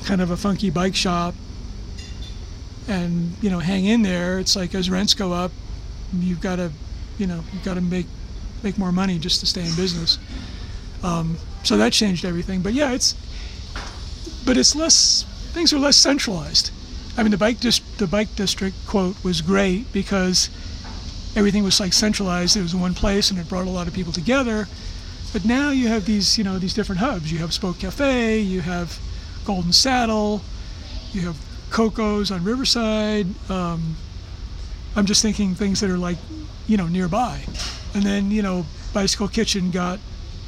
kind 0.03 0.21
of 0.21 0.31
a 0.31 0.37
funky 0.37 0.69
bike 0.69 0.95
shop 0.95 1.35
and 2.87 3.35
you 3.41 3.49
know 3.49 3.59
hang 3.59 3.85
in 3.85 4.01
there. 4.01 4.39
It's 4.39 4.55
like 4.55 4.75
as 4.75 4.89
rents 4.89 5.13
go 5.13 5.33
up, 5.33 5.51
you've 6.13 6.41
got 6.41 6.57
to 6.57 6.71
you 7.17 7.27
know 7.27 7.43
you've 7.53 7.63
got 7.63 7.75
to 7.75 7.81
make 7.81 8.07
make 8.63 8.77
more 8.77 8.91
money 8.91 9.17
just 9.17 9.39
to 9.39 9.45
stay 9.45 9.61
in 9.61 9.75
business. 9.75 10.19
Um, 11.03 11.37
so 11.63 11.77
that 11.77 11.93
changed 11.93 12.25
everything. 12.25 12.61
But 12.61 12.73
yeah, 12.73 12.91
it's 12.91 13.15
but 14.45 14.57
it's 14.57 14.75
less 14.75 15.25
things 15.51 15.73
are 15.73 15.79
less 15.79 15.97
centralized. 15.97 16.71
I 17.17 17.23
mean, 17.23 17.31
the 17.31 17.37
bike 17.37 17.59
the 17.59 18.07
bike 18.09 18.35
district 18.35 18.75
quote 18.87 19.21
was 19.23 19.41
great 19.41 19.91
because 19.91 20.49
everything 21.35 21.63
was 21.63 21.79
like 21.79 21.93
centralized. 21.93 22.57
It 22.57 22.61
was 22.61 22.73
in 22.73 22.79
one 22.79 22.93
place, 22.93 23.31
and 23.31 23.39
it 23.39 23.49
brought 23.49 23.67
a 23.67 23.69
lot 23.69 23.87
of 23.87 23.93
people 23.93 24.13
together. 24.13 24.67
But 25.33 25.45
now 25.45 25.69
you 25.69 25.87
have 25.87 26.05
these, 26.05 26.37
you 26.37 26.43
know, 26.43 26.59
these 26.59 26.73
different 26.73 26.99
hubs. 26.99 27.31
You 27.31 27.39
have 27.39 27.53
Spoke 27.53 27.79
Cafe, 27.79 28.39
you 28.39 28.61
have 28.61 28.99
Golden 29.45 29.71
Saddle, 29.71 30.41
you 31.13 31.21
have 31.21 31.37
Coco's 31.69 32.31
on 32.31 32.43
Riverside. 32.43 33.27
Um, 33.49 33.95
I'm 34.95 35.05
just 35.05 35.21
thinking 35.21 35.55
things 35.55 35.79
that 35.79 35.89
are 35.89 35.97
like, 35.97 36.17
you 36.67 36.75
know, 36.75 36.87
nearby. 36.87 37.41
And 37.93 38.03
then, 38.03 38.29
you 38.29 38.41
know, 38.41 38.65
Bicycle 38.93 39.29
Kitchen 39.29 39.71
got 39.71 39.99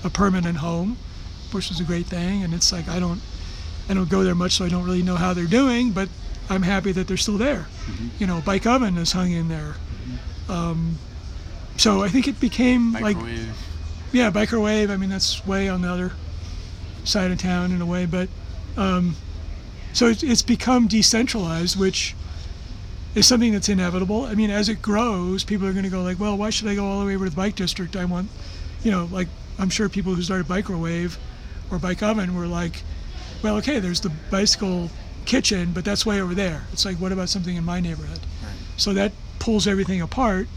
a 0.04 0.10
permanent 0.10 0.58
home, 0.58 0.98
which 1.52 1.70
was 1.70 1.80
a 1.80 1.86
great 1.86 2.06
thing. 2.06 2.44
And 2.44 2.54
it's 2.54 2.74
like 2.74 2.90
I 2.90 3.00
don't, 3.00 3.22
I 3.90 3.94
don't 3.94 4.10
go 4.10 4.24
there 4.24 4.36
much, 4.36 4.54
so 4.54 4.66
I 4.66 4.70
don't 4.70 4.84
really 4.84 5.04
know 5.04 5.16
how 5.16 5.34
they're 5.34 5.46
doing. 5.46 5.92
But 5.92 6.10
I'm 6.50 6.62
happy 6.64 6.92
that 6.94 7.08
they're 7.08 7.18
still 7.18 7.38
there. 7.38 7.68
You 8.20 8.28
know, 8.28 8.42
Bike 8.46 8.66
Oven 8.66 8.98
is 8.98 9.12
hung 9.12 9.32
in 9.32 9.48
there. 9.48 9.76
Um, 10.50 10.98
so 11.78 12.04
I 12.04 12.10
think 12.10 12.28
it 12.28 12.40
became 12.40 12.94
like 12.94 13.18
yeah, 14.12 14.30
Bikerowave. 14.30 14.90
I 14.90 14.98
mean, 14.98 15.10
that's 15.10 15.46
way 15.46 15.68
on 15.70 15.82
the 15.82 15.90
other 15.90 16.12
side 17.04 17.32
of 17.32 17.40
town 17.40 17.72
in 17.72 17.82
a 17.82 17.86
way, 17.86 18.06
but 18.06 18.30
um, 18.78 19.16
so 19.92 20.08
it's, 20.08 20.24
it's 20.24 20.42
become 20.42 20.88
decentralized, 20.88 21.80
which 21.80 22.16
is 23.16 23.28
something 23.28 23.52
that's 23.52 23.70
inevitable. 23.70 24.26
I 24.26 24.36
mean, 24.36 24.50
as 24.50 24.70
it 24.70 24.82
grows, 24.82 25.44
people 25.44 25.68
are 25.68 25.72
going 25.72 25.84
to 25.84 25.90
go 25.90 26.02
like, 26.02 26.20
well, 26.20 26.38
why 26.38 26.50
should 26.50 26.68
I 26.68 26.76
go 26.76 26.86
all 26.86 27.00
the 27.00 27.06
way 27.06 27.16
over 27.16 27.26
to 27.26 27.30
the 27.32 27.36
bike 27.36 27.56
district? 27.56 27.96
I 27.96 28.06
want, 28.06 28.30
you 28.84 28.92
know, 28.92 29.08
like 29.12 29.28
I'm 29.60 29.70
sure 29.70 29.90
people 29.90 30.16
who 30.16 30.22
started 30.22 30.48
Bikerowave 30.48 31.18
or 31.72 31.80
Bike 31.80 32.02
Oven 32.04 32.36
were 32.36 32.48
like, 32.48 32.82
well, 33.44 33.58
okay, 33.58 33.80
there's 33.80 34.02
the 34.02 34.12
bicycle 34.32 34.90
kitchen, 35.26 35.72
but 35.74 35.86
that's 35.86 36.06
way 36.06 36.22
over 36.22 36.34
there. 36.34 36.64
It's 36.72 36.86
like, 36.86 36.98
what 36.98 37.12
about 37.12 37.30
something 37.30 37.56
in 37.56 37.64
my 37.64 37.80
neighborhood? 37.80 38.20
So 38.78 38.94
that 38.94 39.12
pulls 39.40 39.68
everything 39.68 40.02
apart, 40.02 40.48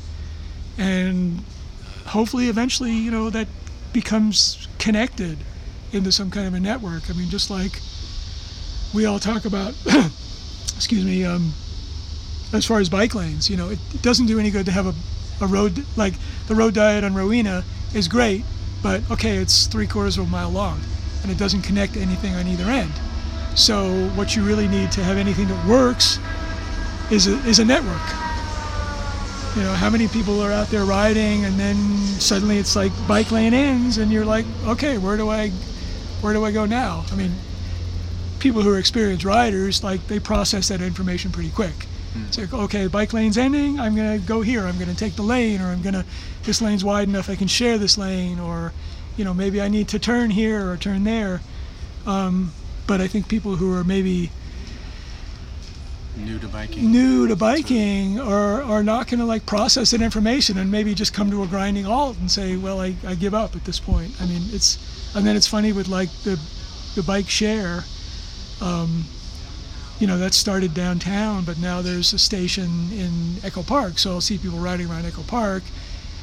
and 0.79 1.43
hopefully 2.07 2.49
eventually 2.49 2.93
you 2.93 3.11
know 3.11 3.31
that 3.31 3.49
becomes 3.93 4.69
connected 4.79 5.39
into 5.93 6.13
some 6.13 6.31
kind 6.31 6.47
of 6.47 6.55
a 6.55 6.61
network 6.61 7.09
i 7.11 7.13
mean 7.13 7.29
just 7.29 7.51
like 7.51 7.81
we 8.95 9.05
all 9.05 9.19
talk 9.19 9.45
about 9.45 9.75
excuse 10.77 11.05
me 11.05 11.25
um, 11.25 11.53
as 12.53 12.65
far 12.65 12.79
as 12.79 12.89
bike 12.89 13.15
lanes 13.15 13.51
you 13.51 13.57
know 13.57 13.71
it, 13.71 13.79
it 13.95 14.03
doesn't 14.03 14.27
do 14.27 14.39
any 14.39 14.51
good 14.51 14.67
to 14.67 14.73
have 14.73 14.87
a, 14.87 15.45
a 15.45 15.47
road 15.47 15.85
like 15.97 16.15
the 16.47 16.55
road 16.55 16.75
diet 16.75 17.03
on 17.03 17.15
rowena 17.15 17.65
is 17.95 18.09
great 18.09 18.45
but 18.83 19.03
okay 19.11 19.37
it's 19.37 19.67
three 19.67 19.87
quarters 19.87 20.17
of 20.19 20.27
a 20.27 20.31
mile 20.31 20.51
long 20.51 20.81
and 21.27 21.35
it 21.35 21.39
doesn't 21.39 21.63
connect 21.63 21.95
to 21.95 22.01
anything 22.01 22.37
on 22.37 22.47
either 22.47 22.65
end. 22.65 22.93
So 23.57 23.91
what 24.11 24.37
you 24.37 24.45
really 24.45 24.69
need 24.69 24.93
to 24.93 25.03
have 25.03 25.17
anything 25.17 25.49
that 25.49 25.67
works 25.67 26.21
is 27.11 27.27
a, 27.27 27.37
is 27.49 27.59
a 27.59 27.65
network. 27.65 28.07
You 29.57 29.63
know 29.63 29.73
how 29.73 29.91
many 29.91 30.07
people 30.07 30.41
are 30.41 30.53
out 30.53 30.69
there 30.69 30.85
riding 30.85 31.45
and 31.45 31.59
then 31.59 31.77
suddenly 32.21 32.59
it's 32.59 32.77
like 32.77 32.93
bike 33.09 33.33
lane 33.33 33.55
ends 33.55 33.99
and 33.99 34.13
you're 34.13 34.25
like 34.25 34.45
okay 34.67 34.99
where 34.99 35.17
do 35.17 35.31
i 35.31 35.49
where 36.21 36.33
do 36.33 36.45
i 36.45 36.53
go 36.53 36.65
now? 36.65 37.05
I 37.11 37.17
mean 37.17 37.33
people 38.39 38.63
who 38.63 38.73
are 38.73 38.79
experienced 38.79 39.25
riders 39.25 39.83
like 39.83 40.07
they 40.07 40.21
process 40.21 40.69
that 40.69 40.81
information 40.81 41.33
pretty 41.33 41.51
quick. 41.51 41.75
Hmm. 42.13 42.25
It's 42.29 42.39
like 42.39 42.53
okay 42.53 42.87
bike 42.87 43.13
lane's 43.13 43.37
ending 43.37 43.81
i'm 43.81 43.97
going 43.97 44.21
to 44.21 44.25
go 44.25 44.43
here 44.43 44.65
i'm 44.65 44.77
going 44.77 44.91
to 44.91 44.97
take 44.97 45.17
the 45.17 45.23
lane 45.23 45.61
or 45.61 45.67
i'm 45.67 45.83
going 45.83 45.95
to 45.95 46.05
this 46.45 46.63
lane's 46.63 46.85
wide 46.85 47.09
enough 47.09 47.29
i 47.29 47.35
can 47.35 47.49
share 47.49 47.79
this 47.79 47.99
lane 47.99 48.39
or 48.39 48.73
you 49.17 49.25
know 49.25 49.35
maybe 49.35 49.61
i 49.61 49.69
need 49.69 49.89
to 49.89 49.99
turn 49.99 50.31
here 50.31 50.71
or 50.71 50.77
turn 50.77 51.05
there 51.05 51.41
um, 52.07 52.53
but 52.87 53.01
i 53.01 53.07
think 53.07 53.29
people 53.29 53.57
who 53.57 53.73
are 53.75 53.85
maybe 53.85 54.31
New 56.17 56.39
to 56.39 56.49
biking. 56.49 56.91
new 56.91 57.29
to 57.29 57.37
biking 57.37 58.19
are, 58.19 58.63
are 58.63 58.83
not 58.83 59.07
going 59.07 59.21
to 59.21 59.27
like 59.27 59.45
process 59.45 59.91
that 59.91 60.01
information 60.01 60.57
and 60.57 60.71
maybe 60.71 60.95
just 60.95 61.13
come 61.13 61.31
to 61.31 61.43
a 61.43 61.47
grinding 61.47 61.85
halt 61.85 62.17
and 62.19 62.31
say, 62.31 62.57
well, 62.57 62.81
I, 62.81 62.95
I 63.07 63.15
give 63.15 63.35
up 63.35 63.55
at 63.55 63.65
this 63.67 63.79
point. 63.79 64.13
I 64.21 64.27
mean, 64.27 64.41
it's, 64.47 65.15
and 65.15 65.27
then 65.27 65.37
it's 65.37 65.47
funny 65.47 65.73
with 65.73 65.89
like 65.89 66.11
the, 66.25 66.41
the 66.95 67.03
bike 67.03 67.29
share, 67.29 67.85
um, 68.63 69.05
you 69.99 70.07
know, 70.07 70.17
that 70.17 70.33
started 70.33 70.73
downtown, 70.73 71.45
but 71.45 71.59
now 71.59 71.83
there's 71.83 72.15
a 72.15 72.19
station 72.19 72.91
in 72.93 73.37
Echo 73.45 73.63
Park. 73.63 73.99
So 73.99 74.13
I'll 74.13 74.23
see 74.23 74.39
people 74.39 74.59
riding 74.59 74.91
around 74.91 75.05
Echo 75.05 75.23
Park 75.23 75.65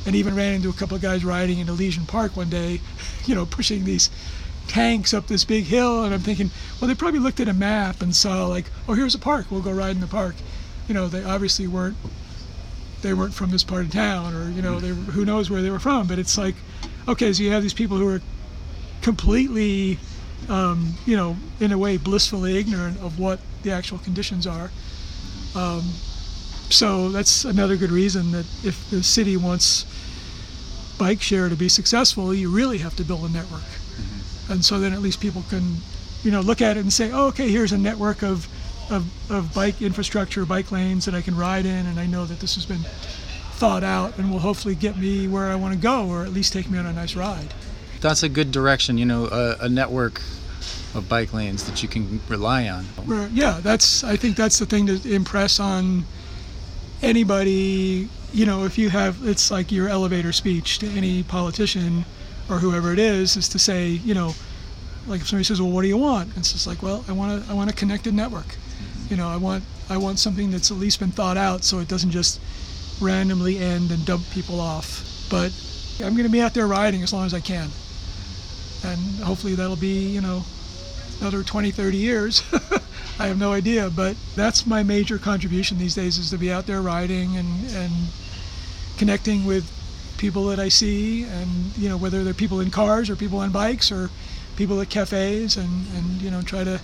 and 0.05 0.15
even 0.15 0.35
ran 0.35 0.53
into 0.53 0.69
a 0.69 0.73
couple 0.73 0.95
of 0.95 1.01
guys 1.01 1.23
riding 1.23 1.59
in 1.59 1.69
Elysian 1.69 2.05
Park 2.05 2.35
one 2.35 2.49
day, 2.49 2.81
you 3.25 3.35
know, 3.35 3.45
pushing 3.45 3.85
these 3.85 4.09
tanks 4.67 5.13
up 5.13 5.27
this 5.27 5.43
big 5.43 5.65
hill 5.65 6.03
and 6.03 6.13
I'm 6.13 6.21
thinking, 6.21 6.49
well 6.79 6.87
they 6.87 6.95
probably 6.95 7.19
looked 7.19 7.39
at 7.39 7.47
a 7.47 7.53
map 7.53 8.01
and 8.01 8.15
saw 8.15 8.47
like, 8.47 8.65
oh 8.87 8.93
here's 8.93 9.15
a 9.15 9.19
park, 9.19 9.47
we'll 9.49 9.61
go 9.61 9.71
ride 9.71 9.95
in 9.95 10.01
the 10.01 10.07
park. 10.07 10.35
You 10.87 10.93
know, 10.93 11.07
they 11.07 11.23
obviously 11.23 11.67
weren't 11.67 11.97
they 13.01 13.13
weren't 13.13 13.33
from 13.33 13.51
this 13.51 13.63
part 13.63 13.85
of 13.85 13.91
town 13.91 14.33
or, 14.33 14.49
you 14.49 14.61
know, 14.61 14.79
they 14.79 14.89
who 14.89 15.25
knows 15.25 15.49
where 15.49 15.61
they 15.61 15.69
were 15.69 15.79
from, 15.79 16.07
but 16.07 16.19
it's 16.19 16.37
like 16.37 16.55
okay, 17.07 17.33
so 17.33 17.43
you 17.43 17.51
have 17.51 17.63
these 17.63 17.73
people 17.73 17.97
who 17.97 18.07
are 18.07 18.21
completely 19.01 19.99
um, 20.49 20.93
you 21.05 21.15
know, 21.15 21.37
in 21.59 21.71
a 21.71 21.77
way 21.77 21.97
blissfully 21.97 22.57
ignorant 22.57 22.99
of 22.99 23.19
what 23.19 23.39
the 23.63 23.71
actual 23.71 23.97
conditions 23.99 24.45
are. 24.45 24.71
Um, 25.55 25.81
so 26.69 27.09
that's 27.09 27.45
another 27.45 27.77
good 27.77 27.91
reason 27.91 28.31
that 28.31 28.45
if 28.63 28.89
the 28.89 29.03
city 29.03 29.37
wants 29.37 29.85
bike 30.97 31.21
share 31.21 31.49
to 31.49 31.55
be 31.55 31.69
successful, 31.69 32.33
you 32.33 32.49
really 32.49 32.77
have 32.79 32.95
to 32.95 33.03
build 33.03 33.23
a 33.25 33.29
network 33.29 33.61
mm-hmm. 33.61 34.53
and 34.53 34.65
so 34.65 34.79
then 34.79 34.93
at 34.93 34.99
least 34.99 35.19
people 35.19 35.43
can 35.49 35.77
you 36.23 36.31
know 36.31 36.41
look 36.41 36.61
at 36.61 36.77
it 36.77 36.81
and 36.81 36.93
say 36.93 37.11
oh 37.11 37.27
okay 37.27 37.49
here's 37.49 37.71
a 37.71 37.77
network 37.77 38.23
of 38.23 38.47
of, 38.89 39.31
of 39.31 39.53
bike 39.53 39.81
infrastructure, 39.81 40.45
bike 40.45 40.71
lanes 40.71 41.05
that 41.05 41.15
I 41.15 41.21
can 41.21 41.35
ride 41.35 41.65
in, 41.65 41.85
and 41.85 41.99
I 41.99 42.05
know 42.05 42.25
that 42.25 42.39
this 42.39 42.55
has 42.55 42.65
been 42.65 42.83
thought 43.55 43.83
out 43.83 44.17
and 44.17 44.31
will 44.31 44.39
hopefully 44.39 44.75
get 44.75 44.97
me 44.97 45.27
where 45.27 45.51
I 45.51 45.55
want 45.55 45.73
to 45.73 45.79
go, 45.79 46.07
or 46.07 46.23
at 46.23 46.33
least 46.33 46.53
take 46.53 46.69
me 46.69 46.77
on 46.77 46.85
a 46.85 46.93
nice 46.93 47.15
ride. 47.15 47.53
That's 48.01 48.23
a 48.23 48.29
good 48.29 48.51
direction. 48.51 48.97
You 48.97 49.05
know, 49.05 49.27
a, 49.27 49.65
a 49.65 49.69
network 49.69 50.21
of 50.95 51.07
bike 51.07 51.33
lanes 51.33 51.63
that 51.65 51.81
you 51.81 51.89
can 51.89 52.19
rely 52.27 52.67
on. 52.67 52.83
Where, 53.05 53.27
yeah, 53.29 53.59
that's 53.61 54.03
I 54.03 54.15
think 54.15 54.35
that's 54.35 54.59
the 54.59 54.65
thing 54.65 54.87
to 54.87 55.13
impress 55.13 55.59
on 55.59 56.05
anybody. 57.03 58.09
You 58.31 58.47
know, 58.47 58.65
if 58.65 58.77
you 58.79 58.89
have 58.89 59.17
it's 59.23 59.51
like 59.51 59.71
your 59.71 59.87
elevator 59.87 60.31
speech 60.31 60.79
to 60.79 60.87
any 60.87 61.21
politician 61.21 62.05
or 62.49 62.57
whoever 62.57 62.91
it 62.91 62.99
is, 62.99 63.37
is 63.37 63.47
to 63.49 63.59
say, 63.59 63.89
you 63.89 64.15
know, 64.15 64.33
like 65.05 65.21
if 65.21 65.27
somebody 65.27 65.43
says, 65.43 65.61
"Well, 65.61 65.71
what 65.71 65.83
do 65.83 65.87
you 65.87 65.97
want?" 65.97 66.35
It's 66.37 66.53
just 66.53 66.65
like, 66.65 66.81
"Well, 66.81 67.05
I 67.07 67.11
want 67.11 67.43
a 67.43 67.51
I 67.51 67.53
want 67.53 67.69
a 67.69 67.73
connected 67.73 68.13
network." 68.13 68.55
You 69.09 69.17
know, 69.17 69.27
I 69.27 69.37
want 69.37 69.63
I 69.89 69.97
want 69.97 70.17
something 70.17 70.49
that's 70.49 70.71
at 70.71 70.77
least 70.77 70.99
been 70.99 71.11
thought 71.11 71.37
out, 71.37 71.63
so 71.63 71.79
it 71.79 71.87
doesn't 71.87 72.11
just 72.11 72.39
randomly 73.01 73.57
end 73.57 73.91
and 73.91 74.05
dump 74.05 74.23
people 74.31 74.59
off. 74.59 75.27
But 75.29 75.51
I'm 75.99 76.13
going 76.13 76.25
to 76.25 76.31
be 76.31 76.41
out 76.41 76.53
there 76.53 76.67
riding 76.67 77.03
as 77.03 77.13
long 77.13 77.25
as 77.25 77.33
I 77.33 77.39
can, 77.39 77.69
and 78.83 78.99
hopefully 79.23 79.55
that'll 79.55 79.75
be 79.75 80.07
you 80.07 80.21
know 80.21 80.43
another 81.19 81.43
20, 81.43 81.71
30 81.71 81.97
years. 81.97 82.43
I 83.19 83.27
have 83.27 83.37
no 83.37 83.53
idea, 83.53 83.89
but 83.89 84.15
that's 84.35 84.65
my 84.65 84.81
major 84.83 85.17
contribution 85.17 85.77
these 85.77 85.95
days 85.95 86.17
is 86.17 86.29
to 86.31 86.37
be 86.37 86.51
out 86.51 86.65
there 86.65 86.81
riding 86.81 87.37
and, 87.37 87.47
and 87.75 87.91
connecting 88.97 89.45
with 89.45 89.69
people 90.17 90.45
that 90.47 90.59
I 90.59 90.69
see, 90.69 91.23
and 91.23 91.75
you 91.77 91.89
know 91.89 91.97
whether 91.97 92.23
they're 92.23 92.33
people 92.33 92.59
in 92.59 92.71
cars 92.71 93.09
or 93.09 93.15
people 93.15 93.39
on 93.39 93.51
bikes 93.51 93.91
or 93.91 94.09
people 94.55 94.79
at 94.81 94.89
cafes, 94.89 95.57
and, 95.57 95.87
and 95.95 96.21
you 96.21 96.31
know 96.31 96.41
try 96.41 96.63
to 96.63 96.79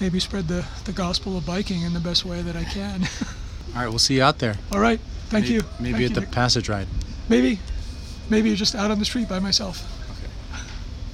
maybe 0.00 0.18
spread 0.20 0.48
the, 0.48 0.64
the 0.84 0.92
gospel 0.92 1.36
of 1.38 1.46
biking 1.46 1.82
in 1.82 1.92
the 1.94 2.00
best 2.00 2.24
way 2.24 2.42
that 2.42 2.56
I 2.56 2.64
can. 2.64 3.02
All 3.74 3.82
right, 3.82 3.88
we'll 3.88 3.98
see 3.98 4.16
you 4.16 4.22
out 4.22 4.38
there. 4.38 4.56
All 4.72 4.80
right, 4.80 5.00
thank 5.28 5.44
Maybe- 5.44 5.54
you. 5.54 5.62
Maybe 5.80 5.92
Thank 5.92 5.94
at 5.94 6.00
you, 6.00 6.08
the 6.10 6.20
Nick. 6.22 6.30
passage 6.32 6.68
ride. 6.68 6.88
maybe, 7.28 7.58
maybe 8.28 8.54
just 8.54 8.74
out 8.74 8.90
on 8.90 8.98
the 8.98 9.04
street 9.04 9.28
by 9.28 9.38
myself. 9.38 9.82
Okay. 10.10 10.30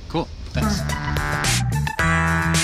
Cool. 0.08 0.28
Thanks. 0.54 0.80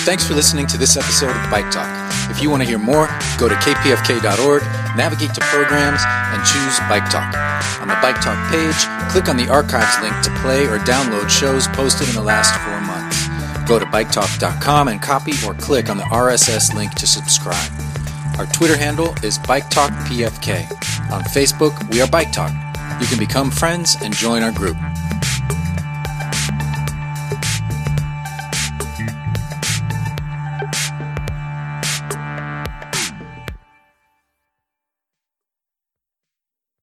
Thanks 0.04 0.28
for 0.28 0.34
listening 0.34 0.66
to 0.66 0.76
this 0.76 0.98
episode 0.98 1.30
of 1.30 1.50
Bike 1.50 1.70
Talk. 1.70 1.88
If 2.30 2.42
you 2.42 2.50
want 2.50 2.62
to 2.62 2.68
hear 2.68 2.78
more, 2.78 3.06
go 3.38 3.48
to 3.48 3.54
kpfk.org, 3.54 4.62
navigate 4.98 5.32
to 5.32 5.40
programs, 5.40 6.00
and 6.04 6.44
choose 6.44 6.78
Bike 6.90 7.08
Talk. 7.08 7.32
On 7.80 7.88
the 7.88 7.96
Bike 8.02 8.20
Talk 8.20 8.36
page, 8.52 8.76
click 9.10 9.30
on 9.30 9.38
the 9.38 9.48
archives 9.50 9.98
link 10.02 10.14
to 10.22 10.30
play 10.42 10.66
or 10.66 10.76
download 10.84 11.30
shows 11.30 11.66
posted 11.68 12.06
in 12.10 12.14
the 12.14 12.22
last 12.22 12.52
four 12.60 12.78
months. 12.82 13.26
Go 13.66 13.78
to 13.78 13.86
biketalk.com 13.86 14.88
and 14.88 15.00
copy 15.00 15.32
or 15.46 15.54
click 15.54 15.88
on 15.88 15.96
the 15.96 16.04
RSS 16.04 16.74
link 16.74 16.92
to 16.96 17.06
subscribe. 17.06 17.72
Our 18.36 18.44
Twitter 18.44 18.76
handle 18.76 19.14
is 19.22 19.38
Bike 19.38 19.70
Talk 19.70 19.90
PFK. 20.06 20.70
On 21.12 21.22
Facebook, 21.22 21.90
we 21.90 22.02
are 22.02 22.08
Bike 22.08 22.30
Talk. 22.30 22.52
You 23.00 23.06
can 23.06 23.18
become 23.18 23.50
friends 23.50 23.96
and 24.02 24.14
join 24.14 24.42
our 24.42 24.52
group. 24.52 24.76